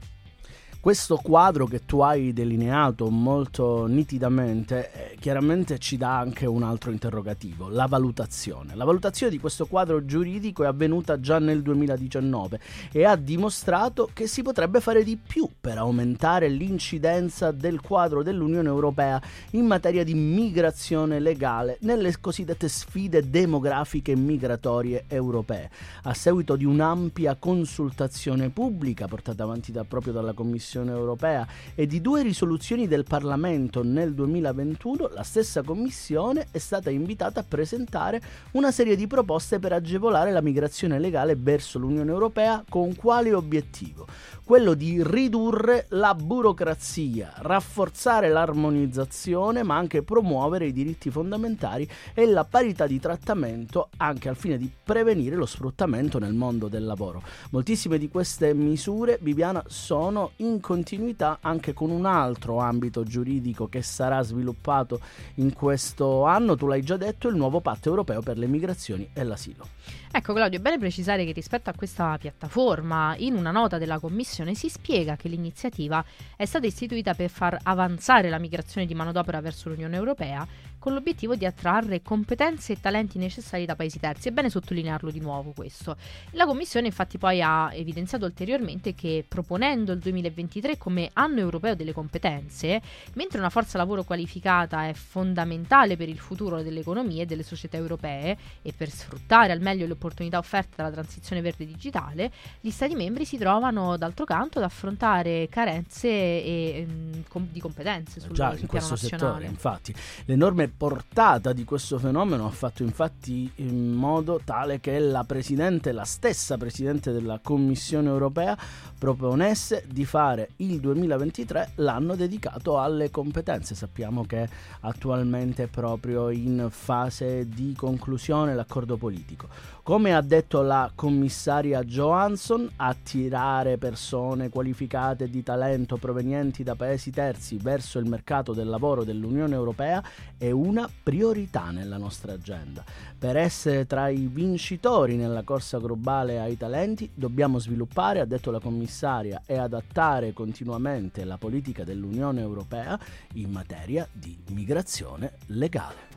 Questo 0.84 1.16
quadro 1.16 1.66
che 1.66 1.86
tu 1.86 2.02
hai 2.02 2.34
delineato 2.34 3.10
molto 3.10 3.86
nitidamente 3.86 4.92
eh, 4.92 5.18
chiaramente 5.18 5.78
ci 5.80 5.96
dà 5.96 6.20
anche 6.20 6.46
un 6.46 6.62
altro 6.62 6.92
interrogativo, 6.92 7.70
la 7.70 7.86
valutazione. 7.86 8.76
La 8.76 8.84
valutazione 8.84 9.32
di 9.32 9.40
questo 9.40 9.66
quadro 9.66 10.04
giuridico 10.04 10.66
è 10.66 10.68
avvenuta 10.68 11.22
già 11.22 11.40
nel 11.40 11.62
2019 11.62 12.60
e 12.92 13.06
ha 13.06 13.16
dimostrato 13.16 14.10
che 14.12 14.28
si 14.28 14.42
potrebbe 14.42 14.82
fare 14.82 15.06
di 15.06 15.16
più 15.16 15.48
per 15.58 15.78
aumentare 15.78 16.50
l'incidenza 16.50 17.52
del 17.52 17.80
quadro 17.80 18.22
dell'Unione 18.22 18.68
Europea 18.68 19.22
in 19.52 19.66
materia 19.66 20.04
di 20.04 20.14
migrazione 20.14 21.22
legale 21.22 21.78
nelle 21.84 22.14
cosiddette 22.20 22.68
sfide 22.68 23.30
demografiche 23.30 24.18
migratorie 24.18 25.06
europee. 25.08 25.70
A 26.02 26.14
seguito 26.14 26.58
di 26.58 26.66
un'ampia 26.66 27.38
consultazione 27.40 28.50
pubblica 28.50 29.08
portata 29.08 29.44
avanti 29.44 29.72
da, 29.72 29.86
proprio 29.86 30.12
dalla 30.12 30.34
Commissione 30.34 30.72
Commissione 30.74 30.92
europea 30.92 31.48
e 31.76 31.86
di 31.86 32.02
due 32.02 32.24
risoluzioni 32.24 32.88
del 32.88 33.04
Parlamento 33.04 33.84
nel 33.84 34.14
2021, 34.14 35.10
la 35.14 35.22
stessa 35.22 35.62
Commissione 35.62 36.48
è 36.50 36.58
stata 36.58 36.90
invitata 36.90 37.42
a 37.42 37.46
presentare 37.48 38.22
una 38.52 38.72
serie 38.72 38.96
di 38.96 39.06
proposte 39.06 39.60
per 39.60 39.74
agevolare 39.74 40.32
la 40.32 40.42
migrazione 40.42 40.98
legale 40.98 41.36
verso 41.36 41.78
l'Unione 41.78 42.10
Europea 42.10 42.64
con 42.68 42.96
quale 42.96 43.34
obiettivo? 43.34 44.08
quello 44.44 44.74
di 44.74 45.02
ridurre 45.02 45.86
la 45.90 46.14
burocrazia, 46.14 47.32
rafforzare 47.38 48.30
l'armonizzazione, 48.30 49.64
ma 49.64 49.78
anche 49.78 50.04
promuovere 50.04 50.68
i 50.68 50.74
diritti 50.74 51.10
fondamentali 51.10 51.90
e 52.14 52.26
la 52.26 52.44
parità 52.44 52.86
di 52.86 53.00
trattamento, 53.00 53.90
anche 53.98 54.28
al 54.28 54.36
fine 54.36 54.58
di 54.58 54.70
prevenire 54.84 55.38
lo 55.38 55.46
sfruttamento 55.46 56.20
nel 56.20 56.34
mondo 56.34 56.68
del 56.68 56.84
lavoro. 56.84 57.22
Moltissime 57.52 57.98
di 57.98 58.10
queste 58.10 58.54
misure, 58.54 59.18
Bibiana, 59.22 59.64
sono 59.68 60.32
in 60.38 60.60
continuità 60.64 61.40
anche 61.42 61.74
con 61.74 61.92
un 61.92 62.06
altro 62.06 62.60
ambito 62.60 63.04
giuridico 63.04 63.68
che 63.68 63.82
sarà 63.82 64.22
sviluppato 64.22 65.02
in 65.36 65.52
questo 65.52 66.24
anno, 66.24 66.56
tu 66.56 66.68
l'hai 66.68 66.82
già 66.82 66.96
detto, 66.96 67.28
il 67.28 67.36
nuovo 67.36 67.60
patto 67.60 67.90
europeo 67.90 68.22
per 68.22 68.38
le 68.38 68.48
migrazioni 68.48 69.10
e 69.12 69.24
l'asilo. 69.26 69.68
Ecco 70.10 70.34
Claudio, 70.34 70.60
è 70.60 70.62
bene 70.62 70.78
precisare 70.78 71.26
che 71.26 71.34
rispetto 71.34 71.70
a 71.70 71.74
questa 71.74 72.18
piattaforma, 72.18 73.16
in 73.18 73.36
una 73.36 73.52
nota 73.52 73.78
della 73.78 74.00
Commissione 74.00 74.54
si 74.54 74.70
spiega 74.70 75.18
che 75.18 75.28
l'iniziativa 75.28 76.06
è 76.38 76.46
stata 76.46 76.66
istituita 76.66 77.14
per 77.14 77.30
far 77.30 77.60
avanzare 77.64 78.30
la 78.30 78.38
migrazione 78.38 78.88
di 78.88 78.94
manodopera 78.94 79.42
verso 79.42 79.68
l'Unione 79.70 79.98
Europea 79.98 80.48
con 80.84 80.94
l'obiettivo 80.94 81.36
di 81.36 81.46
attrarre 81.46 82.02
competenze 82.02 82.74
e 82.74 82.80
talenti 82.82 83.18
necessari 83.18 83.66
da 83.66 83.74
paesi 83.74 84.00
terzi. 84.00 84.28
È 84.28 84.32
bene 84.32 84.50
sottolinearlo 84.50 85.12
di 85.12 85.22
nuovo 85.22 85.54
questo. 85.56 85.96
La 86.32 86.46
Commissione 86.46 86.88
infatti 86.88 87.18
poi 87.18 87.42
ha 87.42 87.74
evidenziato 87.74 88.26
ulteriormente 88.26 88.94
che 88.94 89.24
proponendo 89.26 89.94
il 89.94 90.00
2023 90.00 90.78
come 90.78 91.10
anno 91.14 91.40
europeo 91.40 91.74
delle 91.74 91.94
competenze, 91.94 92.82
mentre 93.14 93.40
una 93.40 93.50
forza 93.50 93.78
lavoro 93.78 94.04
qualificata 94.04 94.90
è 94.90 94.92
fondamentale 94.92 95.96
per 95.96 96.10
il 96.10 96.20
futuro 96.20 96.62
delle 96.62 96.82
economie 96.82 97.22
e 97.22 97.26
delle 97.26 97.44
società 97.44 97.78
europee 97.78 98.38
e 98.62 98.74
per 98.76 98.90
sfruttare 98.90 99.54
al 99.54 99.62
meglio 99.62 99.86
le 99.86 99.94
opportunità 99.94 100.38
offerte 100.38 100.74
dalla 100.76 100.92
transizione 100.92 101.42
verde 101.42 101.66
digitale, 101.66 102.30
gli 102.60 102.72
Stati 102.72 102.94
membri 102.94 103.24
si 103.24 103.38
trovano 103.38 103.96
d'altro 103.96 104.26
canto 104.26 104.58
ad 104.58 104.66
affrontare 104.66 105.48
carenze 105.50 106.10
e, 106.10 106.86
mm, 106.86 107.12
com- 107.30 107.48
di 107.50 107.62
competenze 107.62 108.20
sul, 108.20 108.34
Già, 108.34 108.50
sul 108.50 108.60
in 108.60 108.68
piano 108.68 108.86
questo 108.86 108.94
nazionale. 108.96 109.32
settore, 109.32 109.46
infatti. 109.46 109.96
L'enorme 110.26 110.72
portata 110.76 111.54
di 111.54 111.64
questo 111.64 111.98
fenomeno 111.98 112.46
ha 112.46 112.52
fatto 112.52 112.84
infatti 112.84 113.52
in 113.56 113.92
modo 113.92 114.42
tale 114.44 114.80
che 114.80 115.00
la 115.00 115.24
Presidente, 115.24 115.92
la 115.92 116.04
stessa 116.04 116.58
Presidente 116.58 117.12
della 117.12 117.40
Commissione 117.42 118.10
europea, 118.10 118.58
proponesse 118.98 119.86
di 119.88 120.06
fare 120.06 120.50
il 120.58 120.80
2023 120.80 121.72
l'anno 121.76 122.16
dedicato 122.16 122.80
alle 122.80 123.12
competenze. 123.12 123.76
Sappiamo 123.76 124.26
che 124.26 124.48
attualmente 124.82 125.64
è 125.64 125.68
proprio 125.68 126.30
in 126.30 126.68
fase 126.70 127.48
di 127.48 127.74
conclusione 127.76 128.56
l'accordo 128.56 128.98
politico. 128.98 129.48
Come 129.84 130.16
ha 130.16 130.22
detto 130.22 130.62
la 130.62 130.90
commissaria 130.96 131.84
Johansson, 131.84 132.70
attirare 132.78 133.78
persone 133.78 134.48
qualificate 134.48 135.30
di 135.30 135.44
talento 135.44 135.98
provenienti 135.98 136.64
da 136.64 136.76
paesi 136.76 137.12
terzi 137.12 137.58
verso 137.58 138.00
il 138.00 138.08
mercato 138.08 138.54
del 138.54 138.70
lavoro 138.70 139.04
dell'Unione 139.04 139.54
Europea 139.54 140.02
è 140.38 140.50
una 140.54 140.90
priorità 141.04 141.72
nella 141.72 141.98
nostra 141.98 142.34
agenda. 142.34 142.84
Per 143.18 143.36
essere 143.36 143.86
tra 143.86 144.08
i 144.08 144.28
vincitori 144.28 145.16
nella 145.16 145.44
corsa 145.44 145.80
globale 145.80 146.40
ai 146.40 146.58
talenti 146.58 147.10
dobbiamo 147.14 147.60
sviluppare, 147.60 148.20
ha 148.22 148.26
detto 148.26 148.52
la 148.52 148.60
commissaria, 148.60 149.42
e 149.46 149.58
adattare 149.58 150.34
continuamente 150.34 151.26
la 151.26 151.38
politica 151.38 151.84
dell'Unione 151.84 152.42
Europea 152.42 152.98
in 153.34 153.52
materia 153.52 154.08
di 154.12 154.38
migrazione 154.50 155.34
legale. 155.48 156.12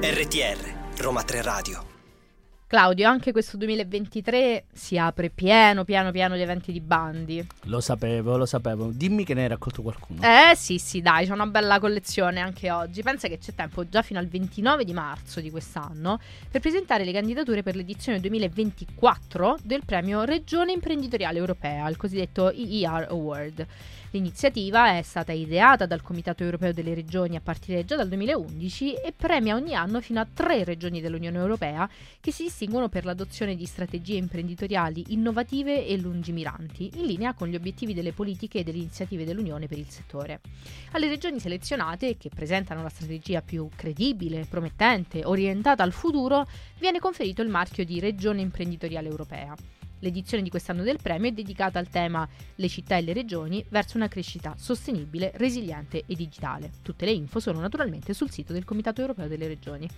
RTR, 0.00 1.02
Roma 1.02 1.22
3 1.22 1.42
Radio. 1.42 1.95
Claudio, 2.68 3.08
anche 3.08 3.30
questo 3.30 3.56
2023 3.58 4.64
si 4.72 4.98
apre 4.98 5.30
pieno, 5.30 5.84
piano, 5.84 6.10
piano 6.10 6.34
di 6.34 6.42
eventi 6.42 6.72
di 6.72 6.80
bandi. 6.80 7.46
Lo 7.66 7.80
sapevo, 7.80 8.36
lo 8.36 8.44
sapevo. 8.44 8.90
Dimmi 8.92 9.24
che 9.24 9.34
ne 9.34 9.42
hai 9.42 9.48
raccolto 9.48 9.82
qualcuno. 9.82 10.20
Eh 10.20 10.56
sì, 10.56 10.78
sì, 10.78 11.00
dai, 11.00 11.26
c'è 11.26 11.32
una 11.32 11.46
bella 11.46 11.78
collezione 11.78 12.40
anche 12.40 12.72
oggi. 12.72 13.04
Pensa 13.04 13.28
che 13.28 13.38
c'è 13.38 13.54
tempo 13.54 13.88
già 13.88 14.02
fino 14.02 14.18
al 14.18 14.26
29 14.26 14.84
di 14.84 14.92
marzo 14.92 15.40
di 15.40 15.48
quest'anno 15.48 16.18
per 16.50 16.60
presentare 16.60 17.04
le 17.04 17.12
candidature 17.12 17.62
per 17.62 17.76
l'edizione 17.76 18.18
2024 18.18 19.58
del 19.62 19.82
premio 19.86 20.24
Regione 20.24 20.72
Imprenditoriale 20.72 21.38
Europea, 21.38 21.88
il 21.88 21.96
cosiddetto 21.96 22.50
EER 22.50 23.06
Award. 23.10 23.66
L'iniziativa 24.10 24.96
è 24.96 25.02
stata 25.02 25.32
ideata 25.32 25.84
dal 25.84 26.00
Comitato 26.00 26.44
Europeo 26.44 26.72
delle 26.72 26.94
Regioni 26.94 27.36
a 27.36 27.40
partire 27.40 27.84
già 27.84 27.96
dal 27.96 28.08
2011 28.08 28.94
e 28.94 29.12
premia 29.12 29.56
ogni 29.56 29.74
anno 29.74 30.00
fino 30.00 30.20
a 30.20 30.28
tre 30.32 30.62
regioni 30.62 31.00
dell'Unione 31.00 31.38
Europea 31.38 31.88
che 32.20 32.30
si 32.30 32.44
distinguono 32.44 32.88
per 32.88 33.04
l'adozione 33.04 33.56
di 33.56 33.66
strategie 33.66 34.16
imprenditoriali 34.16 35.06
innovative 35.08 35.86
e 35.86 35.98
lungimiranti, 35.98 36.92
in 36.94 37.06
linea 37.06 37.34
con 37.34 37.48
gli 37.48 37.56
obiettivi 37.56 37.94
delle 37.94 38.12
politiche 38.12 38.60
e 38.60 38.64
delle 38.64 38.78
iniziative 38.78 39.24
dell'Unione 39.24 39.66
per 39.66 39.78
il 39.78 39.88
settore. 39.88 40.40
Alle 40.92 41.08
regioni 41.08 41.40
selezionate, 41.40 42.16
che 42.16 42.30
presentano 42.32 42.82
la 42.82 42.88
strategia 42.88 43.42
più 43.42 43.68
credibile, 43.74 44.46
promettente, 44.48 45.24
orientata 45.24 45.82
al 45.82 45.92
futuro, 45.92 46.46
viene 46.78 47.00
conferito 47.00 47.42
il 47.42 47.48
marchio 47.48 47.84
di 47.84 47.98
Regione 47.98 48.40
Imprenditoriale 48.40 49.08
Europea. 49.08 49.54
L'edizione 50.00 50.42
di 50.42 50.50
quest'anno 50.50 50.82
del 50.82 50.98
premio 51.00 51.30
è 51.30 51.32
dedicata 51.32 51.78
al 51.78 51.88
tema 51.88 52.28
Le 52.54 52.68
città 52.68 52.96
e 52.96 53.02
le 53.02 53.14
regioni 53.14 53.64
verso 53.70 53.96
una 53.96 54.08
crescita 54.08 54.54
sostenibile, 54.58 55.32
resiliente 55.36 56.02
e 56.06 56.14
digitale. 56.14 56.70
Tutte 56.82 57.06
le 57.06 57.12
info 57.12 57.40
sono 57.40 57.60
naturalmente 57.60 58.12
sul 58.12 58.30
sito 58.30 58.52
del 58.52 58.64
Comitato 58.64 59.00
Europeo 59.00 59.26
delle 59.26 59.46
Regioni. 59.46 59.88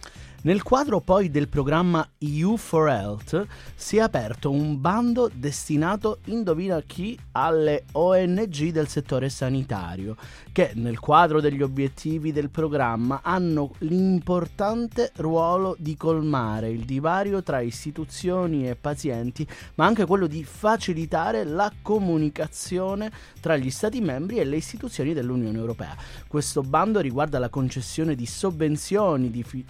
Nel 0.42 0.62
quadro 0.62 1.00
poi 1.00 1.30
del 1.30 1.48
programma 1.48 2.08
EU 2.18 2.56
for 2.56 2.88
Health 2.88 3.46
si 3.74 3.96
è 3.96 4.00
aperto 4.00 4.50
un 4.52 4.80
bando 4.80 5.28
destinato, 5.34 6.20
indovina 6.26 6.80
chi, 6.82 7.18
alle 7.32 7.84
ONG 7.92 8.70
del 8.70 8.86
settore 8.86 9.30
sanitario, 9.30 10.16
che 10.52 10.72
nel 10.74 11.00
quadro 11.00 11.40
degli 11.40 11.62
obiettivi 11.62 12.30
del 12.30 12.50
programma 12.50 13.20
hanno 13.22 13.74
l'importante 13.78 15.10
ruolo 15.16 15.74
di 15.78 15.96
colmare 15.96 16.70
il 16.70 16.84
divario 16.84 17.42
tra 17.42 17.60
istituzioni 17.60 18.68
e 18.68 18.76
pazienti, 18.76 19.46
ma 19.74 19.86
anche 19.88 20.04
quello 20.04 20.26
di 20.26 20.44
facilitare 20.44 21.44
la 21.44 21.72
comunicazione 21.80 23.10
tra 23.40 23.56
gli 23.56 23.70
Stati 23.70 24.00
membri 24.02 24.38
e 24.38 24.44
le 24.44 24.56
istituzioni 24.56 25.14
dell'Unione 25.14 25.56
Europea. 25.56 25.96
Questo 26.26 26.60
bando 26.62 27.00
riguarda 27.00 27.38
la 27.38 27.48
concessione 27.48 28.14
di 28.14 28.26
sovvenzioni, 28.26 29.30
di 29.30 29.42
fi- 29.42 29.64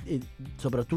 soprattutto 0.57 0.97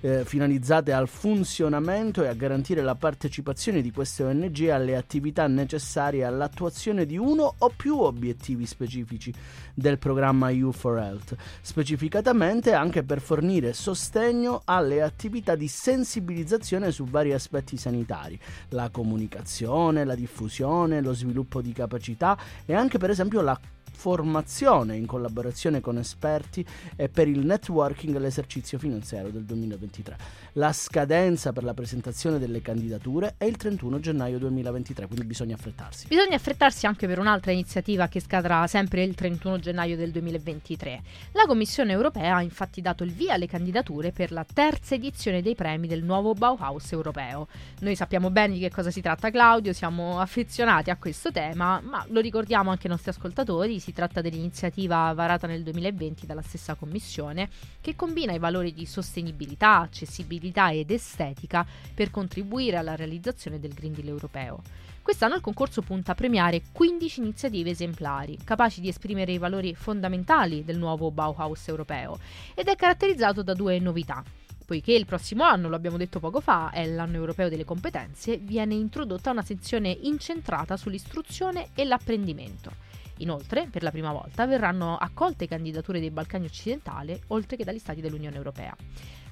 eh, 0.00 0.24
finalizzate 0.24 0.92
al 0.92 1.08
funzionamento 1.08 2.22
e 2.22 2.28
a 2.28 2.34
garantire 2.34 2.82
la 2.82 2.94
partecipazione 2.94 3.80
di 3.80 3.90
queste 3.90 4.22
ONG 4.22 4.68
alle 4.68 4.96
attività 4.96 5.46
necessarie 5.46 6.24
all'attuazione 6.24 7.06
di 7.06 7.16
uno 7.16 7.54
o 7.56 7.72
più 7.74 7.98
obiettivi 7.98 8.66
specifici 8.66 9.32
del 9.72 9.98
programma 9.98 10.50
EU 10.50 10.72
for 10.72 10.98
Health, 10.98 11.34
specificatamente 11.62 12.74
anche 12.74 13.02
per 13.02 13.20
fornire 13.20 13.72
sostegno 13.72 14.60
alle 14.66 15.00
attività 15.00 15.54
di 15.54 15.68
sensibilizzazione 15.68 16.90
su 16.90 17.04
vari 17.04 17.32
aspetti 17.32 17.76
sanitari, 17.76 18.38
la 18.70 18.90
comunicazione, 18.90 20.04
la 20.04 20.14
diffusione, 20.14 21.00
lo 21.00 21.12
sviluppo 21.12 21.60
di 21.60 21.72
capacità 21.72 22.38
e 22.64 22.74
anche 22.74 22.98
per 22.98 23.10
esempio 23.10 23.40
la 23.40 23.58
formazione 23.92 24.96
in 24.96 25.06
collaborazione 25.06 25.80
con 25.80 25.98
esperti 25.98 26.64
e 26.96 27.08
per 27.08 27.28
il 27.28 27.44
networking 27.44 28.16
e 28.16 28.18
l'esercizio 28.18 28.78
finanziario 28.78 29.30
del 29.30 29.44
2023. 29.44 30.16
La 30.54 30.72
scadenza 30.72 31.52
per 31.52 31.64
la 31.64 31.72
presentazione 31.72 32.38
delle 32.38 32.60
candidature 32.60 33.34
è 33.38 33.44
il 33.44 33.56
31 33.56 34.00
gennaio 34.00 34.38
2023, 34.38 35.06
quindi 35.06 35.24
bisogna 35.24 35.54
affrettarsi. 35.54 36.08
Bisogna 36.08 36.36
affrettarsi 36.36 36.86
anche 36.86 37.06
per 37.06 37.18
un'altra 37.18 37.52
iniziativa 37.52 38.08
che 38.08 38.20
scadrà 38.20 38.66
sempre 38.66 39.02
il 39.02 39.14
31 39.14 39.58
gennaio 39.60 39.96
del 39.96 40.10
2023. 40.10 41.02
La 41.32 41.44
Commissione 41.46 41.92
europea 41.92 42.36
ha 42.36 42.42
infatti 42.42 42.80
dato 42.80 43.04
il 43.04 43.12
via 43.12 43.34
alle 43.34 43.46
candidature 43.46 44.12
per 44.12 44.32
la 44.32 44.44
terza 44.44 44.94
edizione 44.94 45.42
dei 45.42 45.54
premi 45.54 45.86
del 45.86 46.02
nuovo 46.02 46.34
Bauhaus 46.34 46.92
europeo. 46.92 47.48
Noi 47.80 47.94
sappiamo 47.96 48.30
bene 48.30 48.54
di 48.54 48.60
che 48.60 48.70
cosa 48.70 48.90
si 48.90 49.00
tratta 49.00 49.30
Claudio, 49.30 49.72
siamo 49.72 50.20
affezionati 50.20 50.90
a 50.90 50.96
questo 50.96 51.30
tema, 51.30 51.80
ma 51.80 52.04
lo 52.08 52.20
ricordiamo 52.20 52.70
anche 52.70 52.88
ai 52.88 52.92
nostri 52.92 53.10
ascoltatori, 53.10 53.80
si 53.82 53.92
tratta 53.92 54.20
dell'iniziativa 54.20 55.12
varata 55.12 55.48
nel 55.48 55.64
2020 55.64 56.24
dalla 56.24 56.40
stessa 56.40 56.76
Commissione 56.76 57.48
che 57.80 57.96
combina 57.96 58.32
i 58.32 58.38
valori 58.38 58.72
di 58.72 58.86
sostenibilità, 58.86 59.80
accessibilità 59.80 60.70
ed 60.70 60.92
estetica 60.92 61.66
per 61.92 62.12
contribuire 62.12 62.76
alla 62.76 62.94
realizzazione 62.94 63.58
del 63.58 63.74
Green 63.74 63.92
Deal 63.92 64.06
europeo. 64.06 64.62
Quest'anno 65.02 65.34
il 65.34 65.40
concorso 65.40 65.82
punta 65.82 66.12
a 66.12 66.14
premiare 66.14 66.62
15 66.70 67.18
iniziative 67.18 67.70
esemplari, 67.70 68.38
capaci 68.44 68.80
di 68.80 68.86
esprimere 68.86 69.32
i 69.32 69.38
valori 69.38 69.74
fondamentali 69.74 70.64
del 70.64 70.78
nuovo 70.78 71.10
Bauhaus 71.10 71.66
europeo, 71.66 72.20
ed 72.54 72.68
è 72.68 72.76
caratterizzato 72.76 73.42
da 73.42 73.52
due 73.52 73.80
novità. 73.80 74.22
Poiché 74.64 74.92
il 74.92 75.06
prossimo 75.06 75.42
anno, 75.42 75.68
lo 75.68 75.74
abbiamo 75.74 75.96
detto 75.96 76.20
poco 76.20 76.40
fa, 76.40 76.70
è 76.70 76.86
l'anno 76.86 77.16
europeo 77.16 77.48
delle 77.48 77.64
competenze, 77.64 78.36
viene 78.36 78.74
introdotta 78.74 79.32
una 79.32 79.42
sezione 79.42 79.90
incentrata 80.02 80.76
sull'istruzione 80.76 81.70
e 81.74 81.84
l'apprendimento. 81.84 82.91
Inoltre, 83.18 83.68
per 83.70 83.82
la 83.82 83.90
prima 83.90 84.12
volta, 84.12 84.46
verranno 84.46 84.96
accolte 84.96 85.46
candidature 85.46 86.00
dei 86.00 86.10
Balcani 86.10 86.46
occidentali, 86.46 87.20
oltre 87.28 87.56
che 87.56 87.64
dagli 87.64 87.78
Stati 87.78 88.00
dell'Unione 88.00 88.36
Europea. 88.36 88.74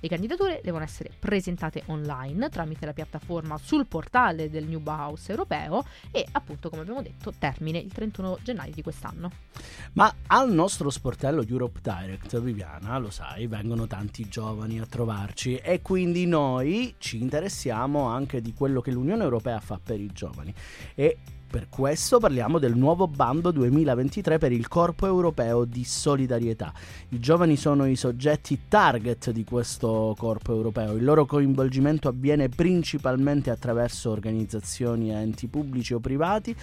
Le 0.00 0.08
candidature 0.08 0.60
devono 0.64 0.82
essere 0.82 1.10
presentate 1.18 1.82
online 1.86 2.48
tramite 2.48 2.86
la 2.86 2.94
piattaforma 2.94 3.58
sul 3.58 3.86
portale 3.86 4.48
del 4.48 4.64
New 4.64 4.80
Bauhaus 4.80 5.28
europeo 5.28 5.84
e 6.10 6.26
appunto 6.32 6.70
come 6.70 6.82
abbiamo 6.82 7.02
detto 7.02 7.34
termine 7.38 7.78
il 7.78 7.92
31 7.92 8.38
gennaio 8.42 8.72
di 8.72 8.82
quest'anno. 8.82 9.30
Ma 9.92 10.12
al 10.28 10.50
nostro 10.50 10.88
sportello 10.88 11.44
Europe 11.46 11.80
Direct, 11.82 12.40
Viviana, 12.40 12.96
lo 12.96 13.10
sai, 13.10 13.46
vengono 13.46 13.86
tanti 13.86 14.26
giovani 14.26 14.80
a 14.80 14.86
trovarci 14.86 15.56
e 15.56 15.82
quindi 15.82 16.26
noi 16.26 16.94
ci 16.96 17.20
interessiamo 17.20 18.04
anche 18.04 18.40
di 18.40 18.54
quello 18.54 18.80
che 18.80 18.92
l'Unione 18.92 19.22
Europea 19.22 19.60
fa 19.60 19.78
per 19.82 20.00
i 20.00 20.10
giovani 20.12 20.54
e 20.94 21.18
per 21.50 21.68
questo 21.68 22.20
parliamo 22.20 22.60
del 22.60 22.76
nuovo 22.76 23.08
bando 23.08 23.50
2023 23.50 24.38
per 24.38 24.52
il 24.52 24.68
Corpo 24.68 25.06
Europeo 25.06 25.64
di 25.64 25.82
Solidarietà. 25.82 26.72
I 27.08 27.18
giovani 27.18 27.56
sono 27.56 27.86
i 27.86 27.96
soggetti 27.96 28.68
target 28.68 29.32
di 29.32 29.42
questo 29.42 29.89
Corpo 30.16 30.52
Europeo. 30.52 30.96
Il 30.96 31.04
loro 31.04 31.26
coinvolgimento 31.26 32.08
avviene 32.08 32.48
principalmente 32.48 33.50
attraverso 33.50 34.10
organizzazioni 34.10 35.10
e 35.10 35.14
enti 35.14 35.46
pubblici 35.48 35.94
o 35.94 36.00
privati 36.00 36.54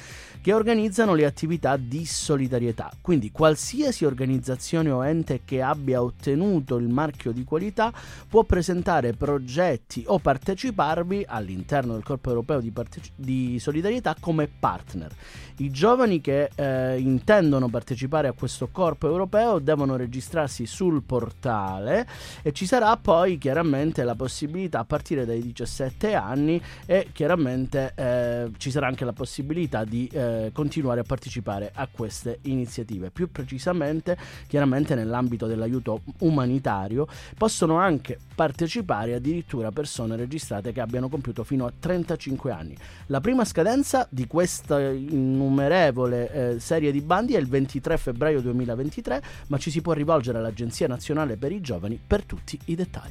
che 0.41 0.53
organizzano 0.53 1.13
le 1.13 1.25
attività 1.25 1.77
di 1.77 2.05
solidarietà. 2.05 2.91
Quindi 3.01 3.31
qualsiasi 3.31 4.05
organizzazione 4.05 4.89
o 4.89 5.05
ente 5.05 5.41
che 5.45 5.61
abbia 5.61 6.01
ottenuto 6.01 6.77
il 6.77 6.87
marchio 6.87 7.31
di 7.31 7.43
qualità 7.43 7.93
può 8.27 8.43
presentare 8.43 9.13
progetti 9.13 10.03
o 10.07 10.19
parteciparvi 10.19 11.25
all'interno 11.27 11.93
del 11.93 12.03
Corpo 12.03 12.29
Europeo 12.29 12.59
di, 12.59 12.71
parte- 12.71 13.01
di 13.15 13.57
Solidarietà 13.59 14.15
come 14.19 14.47
partner. 14.47 15.11
I 15.59 15.71
giovani 15.71 16.21
che 16.21 16.51
eh, 16.53 16.99
intendono 16.99 17.67
partecipare 17.67 18.27
a 18.27 18.33
questo 18.33 18.69
corpo 18.71 19.07
europeo 19.07 19.57
devono 19.57 19.95
registrarsi 19.95 20.67
sul 20.67 21.01
portale 21.01 22.07
e 22.43 22.51
ci 22.51 22.67
sarà 22.67 22.95
poi 22.97 23.16
chiaramente 23.37 24.03
la 24.03 24.15
possibilità 24.15 24.79
a 24.79 24.85
partire 24.85 25.25
dai 25.25 25.41
17 25.41 26.13
anni 26.13 26.61
e 26.85 27.07
chiaramente 27.11 27.93
eh, 27.95 28.51
ci 28.57 28.71
sarà 28.71 28.87
anche 28.87 29.05
la 29.05 29.13
possibilità 29.13 29.83
di 29.83 30.07
eh, 30.11 30.51
continuare 30.53 30.99
a 30.99 31.03
partecipare 31.03 31.71
a 31.73 31.87
queste 31.89 32.39
iniziative. 32.43 33.09
Più 33.09 33.31
precisamente, 33.31 34.17
chiaramente 34.47 34.95
nell'ambito 34.95 35.47
dell'aiuto 35.47 36.01
umanitario, 36.19 37.07
possono 37.37 37.77
anche 37.77 38.19
partecipare 38.35 39.15
addirittura 39.15 39.71
persone 39.71 40.15
registrate 40.15 40.71
che 40.71 40.81
abbiano 40.81 41.09
compiuto 41.09 41.43
fino 41.43 41.65
a 41.65 41.73
35 41.77 42.51
anni. 42.51 42.75
La 43.07 43.21
prima 43.21 43.45
scadenza 43.45 44.07
di 44.09 44.27
questa 44.27 44.79
innumerevole 44.79 46.31
eh, 46.31 46.59
serie 46.59 46.91
di 46.91 47.01
bandi 47.01 47.35
è 47.35 47.39
il 47.39 47.47
23 47.47 47.97
febbraio 47.97 48.41
2023, 48.41 49.21
ma 49.47 49.57
ci 49.57 49.71
si 49.71 49.81
può 49.81 49.93
rivolgere 49.93 50.37
all'Agenzia 50.37 50.87
Nazionale 50.87 51.37
per 51.37 51.51
i 51.51 51.61
Giovani 51.61 51.99
per 52.05 52.23
tutti 52.23 52.59
i 52.65 52.75
dettagli. 52.75 53.06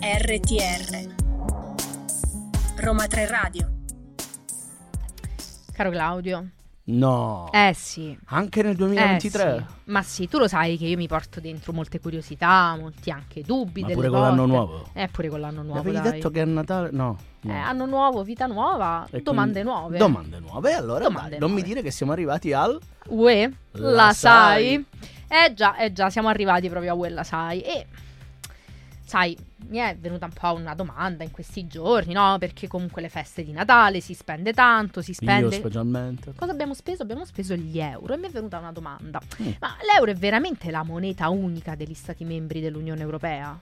RTR 0.00 1.14
Roma 2.76 3.06
3 3.06 3.26
Radio 3.26 3.70
Caro 5.72 5.90
Claudio, 5.90 6.48
No. 6.84 7.48
Eh 7.52 7.72
sì. 7.74 8.16
Anche 8.26 8.62
nel 8.62 8.74
2023? 8.74 9.54
Eh 9.54 9.58
sì. 9.58 9.64
Ma 9.84 10.02
sì, 10.02 10.28
tu 10.28 10.38
lo 10.38 10.48
sai 10.48 10.76
che 10.76 10.86
io 10.86 10.96
mi 10.96 11.06
porto 11.06 11.40
dentro 11.40 11.72
molte 11.72 12.00
curiosità, 12.00 12.76
molti 12.78 13.10
anche 13.10 13.42
dubbi. 13.42 13.82
Ma 13.82 13.88
delle 13.88 14.00
pure 14.00 14.08
con 14.08 14.18
volte. 14.18 14.36
l'anno 14.36 14.46
nuovo? 14.46 14.88
Eh, 14.92 15.08
pure 15.08 15.28
con 15.28 15.40
l'anno 15.40 15.62
nuovo. 15.62 15.78
Avevi 15.78 16.00
dai. 16.00 16.10
detto 16.12 16.30
che 16.30 16.40
a 16.40 16.44
Natale... 16.44 16.90
No. 16.90 17.18
Eh, 17.44 17.50
anno 17.52 17.86
nuovo, 17.86 18.22
vita 18.22 18.46
nuova, 18.46 19.06
E 19.10 19.20
domande 19.22 19.62
quindi- 19.62 19.70
nuove. 19.70 19.98
Domande 19.98 20.38
nuove. 20.38 20.72
Allora, 20.74 21.04
Domande 21.04 21.30
dai, 21.30 21.38
non 21.40 21.48
mi 21.50 21.56
nuove. 21.56 21.68
dire 21.68 21.82
che 21.82 21.90
siamo 21.90 22.12
arrivati 22.12 22.52
al... 22.52 22.78
Ue, 23.08 23.52
La 23.72 23.90
la, 23.90 24.12
sai? 24.12 24.84
sai? 25.28 25.46
Eh 25.46 25.54
già, 25.54 25.76
eh 25.76 25.92
già, 25.92 26.08
siamo 26.10 26.28
arrivati 26.28 26.68
proprio 26.68 26.92
a 26.92 26.94
Ue, 26.94 27.08
la 27.08 27.24
sai. 27.24 27.60
E 27.62 27.86
sai, 29.04 29.36
mi 29.68 29.78
è 29.78 29.96
venuta 29.98 30.26
un 30.26 30.32
po' 30.32 30.52
una 30.54 30.74
domanda 30.74 31.24
in 31.24 31.30
questi 31.32 31.66
giorni, 31.66 32.12
no? 32.12 32.36
Perché 32.38 32.68
comunque 32.68 33.02
le 33.02 33.08
feste 33.08 33.42
di 33.42 33.52
Natale 33.52 34.00
si 34.00 34.14
spende 34.14 34.52
tanto, 34.52 35.02
si 35.02 35.10
Io 35.10 35.16
spende... 35.16 35.56
specialmente. 35.56 36.32
Cosa 36.36 36.52
abbiamo 36.52 36.74
speso? 36.74 37.02
Abbiamo 37.02 37.24
speso 37.24 37.54
gli 37.54 37.78
euro 37.80 38.14
e 38.14 38.16
mi 38.18 38.26
è 38.28 38.30
venuta 38.30 38.58
una 38.58 38.72
domanda. 38.72 39.20
Mm. 39.42 39.50
Ma 39.58 39.74
l'euro 39.92 40.10
è 40.12 40.14
veramente 40.14 40.70
la 40.70 40.82
moneta 40.84 41.28
unica 41.28 41.74
degli 41.74 41.94
Stati 41.94 42.24
membri 42.24 42.60
dell'Unione 42.60 43.00
Europea? 43.00 43.58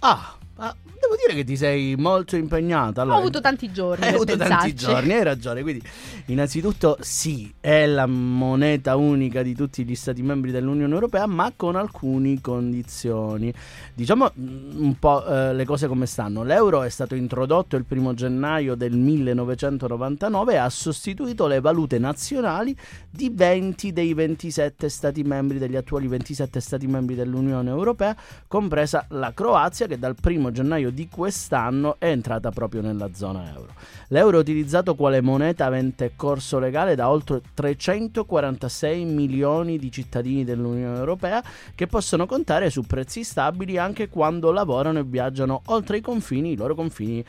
Ah, 0.00 0.36
ah, 0.56 0.74
devo 1.12 1.16
dire 1.16 1.34
che 1.34 1.44
ti 1.44 1.56
sei 1.56 1.94
molto 1.96 2.36
impegnata. 2.36 3.02
Allora, 3.02 3.16
Ho 3.16 3.20
avuto 3.20 3.40
tanti 3.40 3.70
giorni 3.72 4.04
Hai 4.06 4.14
avuto 4.14 4.36
tanti 4.36 4.72
pensarci. 4.72 4.74
giorni, 4.74 5.12
hai 5.12 5.22
ragione. 5.22 5.62
Quindi, 5.62 5.82
innanzitutto, 6.26 6.96
sì, 7.00 7.52
è 7.60 7.86
la 7.86 8.06
moneta 8.06 8.96
unica 8.96 9.42
di 9.42 9.54
tutti 9.54 9.84
gli 9.84 9.94
Stati 9.94 10.22
membri 10.22 10.50
dell'Unione 10.50 10.92
Europea, 10.92 11.26
ma 11.26 11.52
con 11.54 11.76
alcune 11.76 12.40
condizioni. 12.40 13.52
Diciamo 13.94 14.32
mm, 14.38 14.82
un 14.82 14.98
po' 14.98 15.24
eh, 15.26 15.54
le 15.54 15.64
cose 15.64 15.86
come 15.86 16.06
stanno. 16.06 16.42
L'euro 16.42 16.82
è 16.82 16.88
stato 16.88 17.14
introdotto 17.14 17.76
il 17.76 17.84
primo 17.84 18.14
gennaio 18.14 18.74
del 18.74 18.96
1999 18.96 20.52
e 20.54 20.56
ha 20.56 20.68
sostituito 20.68 21.46
le 21.46 21.60
valute 21.60 21.98
nazionali 21.98 22.76
di 23.10 23.30
20 23.30 23.92
dei 23.92 24.14
27 24.14 24.88
Stati 24.88 25.22
membri, 25.22 25.58
degli 25.58 25.76
attuali 25.76 26.06
27 26.06 26.60
Stati 26.60 26.86
membri 26.86 27.14
dell'Unione 27.14 27.70
Europea, 27.70 28.16
compresa 28.46 29.06
la 29.10 29.32
Croazia, 29.34 29.86
che 29.86 29.98
dal 29.98 30.16
primo 30.20 30.50
gennaio 30.50 30.90
di 30.90 31.01
di 31.02 31.08
quest'anno 31.08 31.96
è 31.98 32.06
entrata 32.06 32.50
proprio 32.50 32.80
nella 32.80 33.12
zona 33.12 33.50
euro. 33.50 33.74
L'euro 34.08 34.36
è 34.36 34.40
utilizzato 34.40 34.94
quale 34.94 35.20
moneta 35.20 35.64
avente 35.64 36.12
corso 36.14 36.58
legale 36.58 36.94
da 36.94 37.08
oltre 37.08 37.40
346 37.54 39.04
milioni 39.04 39.78
di 39.78 39.90
cittadini 39.90 40.44
dell'Unione 40.44 40.96
Europea 40.96 41.42
che 41.74 41.86
possono 41.86 42.26
contare 42.26 42.70
su 42.70 42.82
prezzi 42.82 43.24
stabili 43.24 43.78
anche 43.78 44.08
quando 44.08 44.52
lavorano 44.52 45.00
e 45.00 45.04
viaggiano 45.04 45.62
oltre 45.66 45.96
i 45.96 46.00
confini, 46.00 46.52
i 46.52 46.56
loro 46.56 46.74
confini 46.74 47.18
eh, 47.18 47.24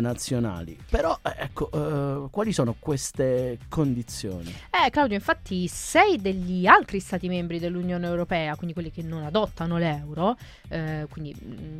nazionali. 0.00 0.78
Però 0.88 1.18
eh, 1.22 1.34
ecco, 1.36 1.70
eh, 1.70 2.28
quali 2.30 2.52
sono 2.52 2.76
queste 2.78 3.58
condizioni? 3.68 4.54
Eh 4.70 4.90
Claudio, 4.90 5.16
infatti 5.16 5.66
sei 5.68 6.20
degli 6.20 6.66
altri 6.66 7.00
stati 7.00 7.28
membri 7.28 7.58
dell'Unione 7.58 8.06
Europea, 8.06 8.54
quindi 8.54 8.72
quelli 8.72 8.90
che 8.90 9.02
non 9.02 9.24
adottano 9.24 9.76
l'euro, 9.76 10.36
eh, 10.68 11.06
quindi 11.10 11.34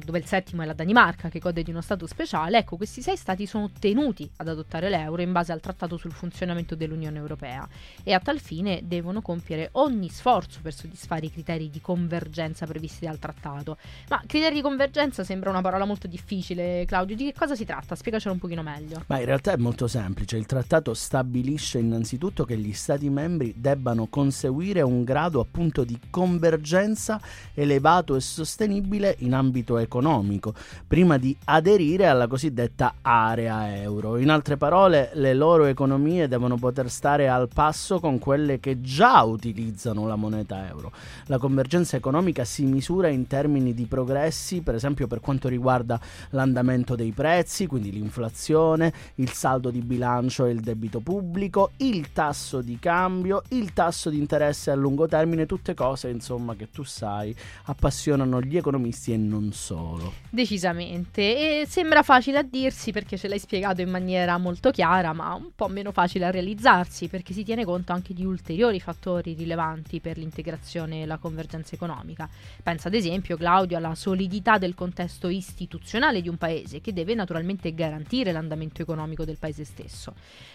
dove 0.05 0.19
il 0.19 0.27
settimo 0.27 0.63
è 0.63 0.67
la 0.67 0.75
Danimarca 0.75 1.22
che 1.29 1.39
gode 1.39 1.63
di 1.63 1.71
uno 1.71 1.81
stato 1.81 2.07
speciale, 2.07 2.59
ecco 2.59 2.77
questi 2.77 3.03
sei 3.03 3.17
stati 3.17 3.47
sono 3.47 3.71
tenuti 3.79 4.29
ad 4.37 4.49
adottare 4.49 4.89
l'euro 4.89 5.23
in 5.23 5.33
base 5.33 5.53
al 5.53 5.61
trattato 5.61 5.97
sul 5.97 6.13
funzionamento 6.13 6.75
dell'Unione 6.75 7.19
Europea 7.19 7.69
e 8.03 8.13
a 8.13 8.21
tal 8.21 8.41
fine 8.41 8.83
devono 8.85 9.23
compiere 9.23 9.71
ogni 9.73 10.09
sforzo 10.09 10.61
per 10.63 10.75
soddisfare 10.75 11.27
i 11.27 11.31
criteri 11.31 11.71
di 11.71 11.81
convergenza 11.81 12.67
previsti 12.67 13.05
dal 13.05 13.19
trattato. 13.19 13.77
Ma 14.09 14.23
criteri 14.27 14.57
di 14.57 14.61
convergenza 14.63 15.25
sembra 15.25 15.51
una 15.51 15.61
parola 15.61 15.85
molto 15.85 16.07
difficile, 16.07 16.85
Claudio, 16.87 17.17
di 17.17 17.25
che 17.27 17.35
cosa 17.35 17.55
si 17.55 17.65
tratta? 17.65 17.95
Spiegacelo 17.95 18.35
un 18.35 18.41
pochino 18.41 18.63
meglio. 18.63 19.05
Ma 19.07 19.19
in 19.19 19.25
realtà 19.25 19.53
è 19.53 19.57
molto 19.57 19.87
semplice, 19.87 20.37
il 20.37 20.47
trattato 20.47 20.95
stabilisce 20.95 21.79
innanzitutto 21.79 22.45
che 22.45 22.57
gli 22.57 22.73
Stati 22.73 23.09
membri 23.11 23.55
debbano 23.57 24.07
conseguire 24.07 24.83
un 24.83 25.05
grado 25.05 25.41
appunto 25.41 25.85
di 25.85 25.99
convergenza 26.11 27.21
elevato 27.55 28.17
e 28.17 28.21
sostenibile 28.21 29.17
in 29.19 29.35
ambito 29.35 29.79
economico, 29.79 30.55
prima 30.87 31.12
di 31.19 31.37
aderire 31.45 32.07
alla 32.07 32.27
cosiddetta 32.27 32.95
area 33.03 33.77
euro. 33.77 34.17
In 34.19 34.31
altre 34.31 34.57
parole, 34.57 35.11
le 35.15 35.35
loro 35.35 35.65
economie 35.65 36.29
devono 36.29 36.57
poter 36.57 36.91
stare 36.91 37.29
al 37.29 37.49
passo 37.53 38.01
con 38.01 38.19
quelle 38.19 38.61
che 38.61 38.81
già 38.81 39.23
utilizzano 39.23 40.07
la 40.07 40.17
moneta 40.17 40.67
euro. 40.69 40.93
La 41.27 41.39
convergenza 41.39 41.97
economica 41.97 42.45
si 42.45 42.65
misura 42.65 43.09
in 43.09 43.27
termini 43.27 43.75
di 43.75 43.87
progressi, 43.87 44.61
per 44.61 44.75
esempio 44.75 45.07
per 45.07 45.21
quanto 45.21 45.49
riguarda 45.49 46.01
l'andamento 46.31 46.95
dei 46.95 47.13
prezzi, 47.13 47.67
quindi 47.67 47.91
l'inflazione, 47.91 48.93
il 49.17 49.31
saldo 49.31 49.71
di 49.71 49.81
bilancio 49.81 50.47
e 50.47 50.53
il 50.53 50.61
debito 50.61 51.01
pubblico, 51.01 51.73
il 51.79 52.13
tasso 52.13 52.61
di 52.61 52.79
cambio, 52.79 53.43
il 53.49 53.73
tasso 53.73 54.11
di 54.11 54.19
interesse 54.19 54.71
a 54.71 54.75
lungo 54.75 55.07
termine, 55.07 55.47
tutte 55.47 55.75
cose 55.75 56.09
insomma 56.09 56.55
che 56.55 56.71
tu 56.71 56.83
sai 56.83 57.35
appassionano 57.65 58.41
gli 58.41 58.57
economisti 58.57 59.13
e 59.13 59.17
non 59.17 59.53
solo. 59.53 60.13
Decisamente, 60.31 61.02
e 61.13 61.65
sembra 61.67 62.03
facile 62.03 62.39
a 62.39 62.43
dirsi 62.43 62.93
perché 62.93 63.17
ce 63.17 63.29
l'hai 63.29 63.39
spiegato 63.39 63.81
in 63.81 63.91
maniera 63.91 64.39
molto 64.39 64.71
chiara, 64.71 65.13
ma 65.13 65.35
un 65.35 65.51
po' 65.55 65.69
meno 65.69 65.93
facile 65.93 66.27
a 66.27 66.31
realizzarsi 66.31 67.09
perché 67.09 67.33
si 67.33 67.45
tiene 67.45 67.65
conto 67.65 67.93
anche 67.93 68.15
di 68.15 68.25
ulteriori 68.25 68.81
fattori 68.81 69.35
rilevanti 69.35 70.01
per 70.01 70.19
l'integrazione 70.19 71.03
e 71.03 71.07
la 71.07 71.19
convergenza 71.19 71.75
economica. 71.75 72.29
Pensa 72.63 72.89
ad 72.89 72.95
esempio, 72.95 73.37
Claudio, 73.37 73.77
alla 73.77 73.95
solidità 73.95 74.59
del 74.59 74.75
contesto 74.75 75.29
istituzionale 75.29 76.21
di 76.21 76.29
un 76.29 76.37
paese 76.37 76.81
che 76.81 76.93
deve 76.93 77.15
naturalmente 77.15 77.75
garantire 77.75 78.33
l'andamento 78.33 78.83
economico 78.83 79.25
del 79.25 79.39
paese 79.39 79.65
stesso. 79.65 80.15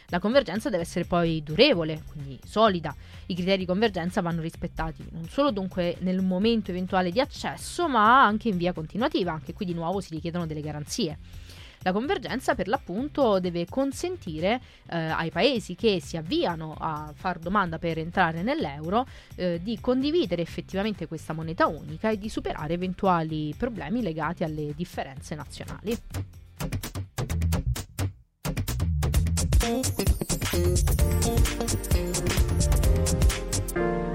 La 0.09 0.19
convergenza 0.19 0.69
deve 0.69 0.83
essere 0.83 1.03
poi 1.03 1.43
durevole, 1.43 2.03
quindi 2.11 2.39
solida. 2.45 2.95
I 3.25 3.35
criteri 3.35 3.57
di 3.57 3.65
convergenza 3.65 4.21
vanno 4.21 4.41
rispettati 4.41 5.05
non 5.11 5.27
solo 5.27 5.51
dunque 5.51 5.97
nel 5.99 6.21
momento 6.21 6.71
eventuale 6.71 7.11
di 7.11 7.19
accesso, 7.19 7.89
ma 7.89 8.23
anche 8.23 8.47
in 8.47 8.55
via 8.55 8.71
continuativa, 8.71 9.33
anche 9.33 9.53
qui 9.53 9.65
di 9.65 9.73
nuovo 9.73 9.99
si 9.99 10.13
richiedono 10.13 10.45
delle 10.45 10.61
garanzie. 10.61 11.17
La 11.81 11.91
convergenza 11.91 12.55
per 12.55 12.67
l'appunto 12.67 13.39
deve 13.39 13.65
consentire 13.65 14.61
eh, 14.89 14.97
ai 14.97 15.29
paesi 15.29 15.75
che 15.75 16.01
si 16.01 16.17
avviano 16.17 16.75
a 16.77 17.13
far 17.13 17.37
domanda 17.37 17.77
per 17.77 17.97
entrare 17.97 18.41
nell'euro 18.41 19.05
eh, 19.35 19.59
di 19.61 19.77
condividere 19.79 20.41
effettivamente 20.41 21.07
questa 21.07 21.33
moneta 21.33 21.67
unica 21.67 22.09
e 22.09 22.17
di 22.17 22.29
superare 22.29 22.73
eventuali 22.73 23.53
problemi 23.57 24.01
legati 24.01 24.43
alle 24.43 24.73
differenze 24.75 25.35
nazionali. 25.35 25.97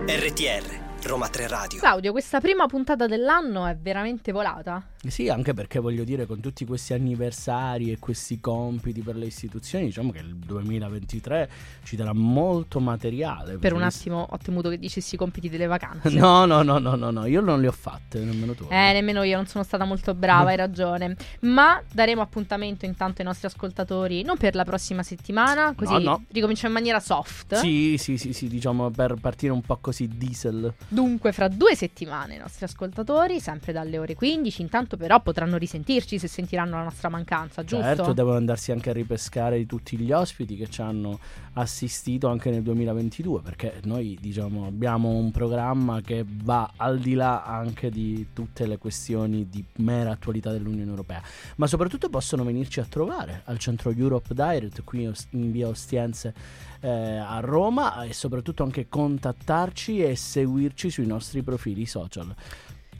RTR 0.09 0.65
Roma 1.05 1.29
3 1.29 1.49
Radio. 1.49 1.81
Claudio, 1.81 2.12
questa 2.12 2.41
prima 2.41 2.67
puntata 2.67 3.07
dell'anno 3.09 3.67
è 3.67 3.77
veramente 3.77 4.31
volata? 4.31 4.87
Sì, 5.09 5.29
anche 5.29 5.53
perché 5.53 5.81
voglio 5.81 6.05
dire, 6.05 6.27
con 6.27 6.38
tutti 6.38 6.65
questi 6.65 6.93
anniversari 6.95 7.91
e 7.91 7.99
questi 7.99 8.38
compiti 8.38 9.01
per 9.01 9.17
le 9.17 9.27
istituzioni, 9.27 9.87
diciamo 9.87 10.12
che 10.12 10.19
il 10.21 10.37
2023 10.37 11.51
ci 11.83 11.97
darà 11.97 12.12
molto 12.15 12.79
materiale. 12.79 13.59
Per 13.59 13.73
un 13.73 13.83
attimo 13.83 14.25
ho 14.31 14.38
temuto 14.38 14.69
che 14.69 14.79
dicessi 14.79 15.17
i 15.17 15.19
compiti 15.19 15.49
delle 15.49 15.67
vacanze. 15.67 16.11
No, 16.23 16.45
no, 16.45 16.62
no, 16.62 16.79
no, 16.79 16.95
no, 16.95 17.11
no, 17.11 17.27
io 17.27 17.41
non 17.41 17.61
le 17.61 17.67
ho 17.67 17.73
fatte, 17.73 18.21
nemmeno 18.21 18.55
tu. 18.55 18.65
Eh, 18.71 18.93
nemmeno 18.93 19.25
io, 19.25 19.35
non 19.35 19.47
sono 19.47 19.65
stata 19.65 19.85
molto 19.85 20.15
brava, 20.15 20.51
hai 20.51 20.57
ragione. 20.57 21.17
Ma 21.41 21.83
daremo 21.93 22.21
appuntamento 22.23 22.85
intanto 22.87 23.23
ai 23.23 23.27
nostri 23.27 23.49
ascoltatori, 23.49 24.23
non 24.23 24.37
per 24.37 24.55
la 24.55 24.65
prossima 24.65 25.03
settimana, 25.03 25.75
così 25.75 25.95
No, 25.95 25.99
no. 25.99 26.25
ricominciamo 26.31 26.69
in 26.69 26.75
maniera 26.75 27.01
soft. 27.01 27.57
Sì, 27.57 27.97
sì, 27.99 28.17
sì, 28.19 28.33
sì, 28.33 28.47
diciamo 28.47 28.91
per 28.91 29.17
partire 29.21 29.53
un 29.53 29.62
po' 29.62 29.79
così 29.81 30.07
diesel. 30.07 30.73
Dunque, 31.03 31.33
fra 31.33 31.49
due 31.49 31.75
settimane 31.75 32.37
i 32.37 32.38
nostri 32.38 32.65
ascoltatori, 32.65 33.41
sempre 33.41 33.73
dalle 33.73 33.99
ore 33.99 34.15
15, 34.15 34.62
intanto 34.62 34.97
però 34.97 35.21
potranno 35.21 35.57
risentirci 35.57 36.17
se 36.17 36.29
sentiranno 36.29 36.77
la 36.77 36.85
nostra 36.85 37.09
mancanza, 37.09 37.65
giusto? 37.65 37.85
Certo, 37.85 38.12
devono 38.12 38.37
andarsi 38.37 38.71
anche 38.71 38.91
a 38.91 38.93
ripescare 38.93 39.59
di 39.59 39.67
tutti 39.67 39.97
gli 39.97 40.12
ospiti 40.12 40.57
che 40.57 40.69
ci 40.69 40.81
hanno 40.81 41.19
assistito 41.55 42.29
anche 42.29 42.51
nel 42.51 42.62
2022, 42.62 43.41
perché 43.41 43.81
noi 43.83 44.17
diciamo 44.21 44.65
abbiamo 44.65 45.09
un 45.09 45.33
programma 45.33 46.01
che 46.03 46.25
va 46.25 46.71
al 46.77 47.01
di 47.01 47.15
là 47.15 47.43
anche 47.43 47.91
di 47.91 48.29
tutte 48.33 48.67
le 48.67 48.79
questioni 48.79 49.49
di 49.49 49.65
mera 49.79 50.12
attualità 50.12 50.53
dell'Unione 50.53 50.88
Europea, 50.88 51.21
ma 51.57 51.67
soprattutto 51.67 52.11
possono 52.11 52.45
venirci 52.45 52.79
a 52.79 52.85
trovare 52.85 53.43
al 53.47 53.59
centro 53.59 53.91
Europe 53.91 54.33
Direct 54.35 54.85
qui 54.85 55.12
in 55.31 55.51
via 55.51 55.67
Ostiense 55.67 56.71
eh, 56.83 56.88
a 56.88 57.40
Roma 57.40 58.03
e 58.03 58.12
soprattutto 58.12 58.62
anche 58.64 58.88
contattarci 58.88 60.03
e 60.03 60.16
seguirci 60.16 60.90
sui 60.90 61.07
nostri 61.07 61.42
profili 61.42 61.87
social. 61.87 62.35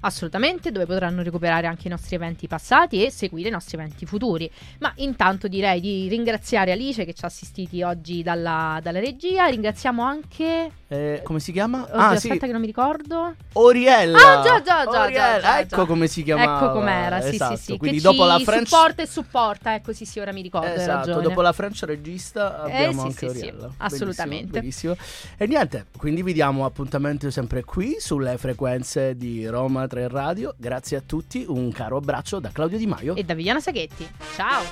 Assolutamente, 0.05 0.71
dove 0.71 0.87
potranno 0.87 1.23
recuperare 1.23 1.67
anche 1.67 1.87
i 1.88 1.91
nostri 1.91 2.17
eventi 2.17 2.47
passati 2.47 3.05
e 3.05 3.11
seguire 3.11 3.49
i 3.49 3.53
nostri 3.53 3.77
eventi 3.77 4.07
futuri. 4.07 4.51
Ma 4.79 4.93
intanto 4.97 5.49
direi 5.49 5.81
di 5.81 6.09
ringraziare 6.09 6.73
Alice 6.73 7.05
che 7.05 7.15
ci 7.15 7.25
ha 7.25 7.29
assistiti 7.29 7.83
oggi 7.83 8.23
dalla, 8.23 8.81
dalla 8.83 9.01
regia. 9.01 9.47
Ringraziamo 9.47 10.03
anche. 10.03 10.71
Eh, 10.88 11.21
come 11.23 11.41
si 11.41 11.53
chiama? 11.53 11.83
Oddio, 11.85 11.97
aspetta, 11.99 12.47
che 12.47 12.53
non 12.53 12.61
mi 12.61 12.67
ricordo. 12.67 13.35
Oriella. 13.55 14.19
Ah, 14.19 14.43
già, 14.43 14.62
già, 14.62 14.85
già. 14.85 15.03
Oriella. 15.03 15.35
già, 15.35 15.41
già, 15.41 15.61
ecco 15.61 15.77
già. 15.77 15.85
come 15.87 16.07
si 16.07 16.23
chiamava. 16.23 16.65
Ecco 16.65 16.73
com'era, 16.73 17.21
sì, 17.21 17.35
esatto. 17.35 17.57
sì, 17.57 17.62
sì. 17.62 17.77
Quindi 17.79 17.97
che 17.99 18.03
dopo 18.03 18.25
la 18.25 18.38
French. 18.38 18.69
supporta 18.69 19.03
e 19.03 19.07
supporta, 19.07 19.75
ecco, 19.75 19.93
sì, 19.93 20.05
sì, 20.05 20.19
ora 20.19 20.33
mi 20.33 20.43
ricordo. 20.43 20.75
Esatto, 20.75 21.21
dopo 21.21 21.41
la 21.41 21.53
French 21.53 21.83
regista 21.85 22.62
abbiamo 22.62 23.01
sì, 23.01 23.07
anche 23.07 23.29
sì, 23.29 23.38
sì, 23.38 23.47
Oriella. 23.47 23.71
assolutamente. 23.79 24.61
Benissimo, 24.61 24.95
benissimo. 24.95 24.97
E 25.37 25.47
niente, 25.47 25.87
quindi 25.97 26.23
vi 26.23 26.33
diamo 26.33 26.65
appuntamento 26.65 27.31
sempre 27.31 27.62
qui 27.65 27.97
sulle 27.99 28.37
frequenze 28.37 29.17
di 29.17 29.47
Roma 29.47 29.87
3 29.93 30.09
Radio. 30.09 30.55
Grazie 30.57 30.97
a 30.97 31.03
tutti, 31.05 31.45
un 31.47 31.71
caro 31.71 31.99
abbraccio 31.99 32.41
da 32.41 32.49
Claudio 32.49 32.79
Di 32.79 32.87
Maio. 32.87 33.15
E 33.15 33.25
da 33.25 33.35
Viviana 33.35 33.61
Saghetti. 33.61 34.09
Ciao. 34.35 34.63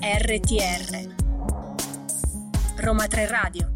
RTR 0.00 1.13
Roma 2.84 3.06
3 3.08 3.26
Radio 3.28 3.73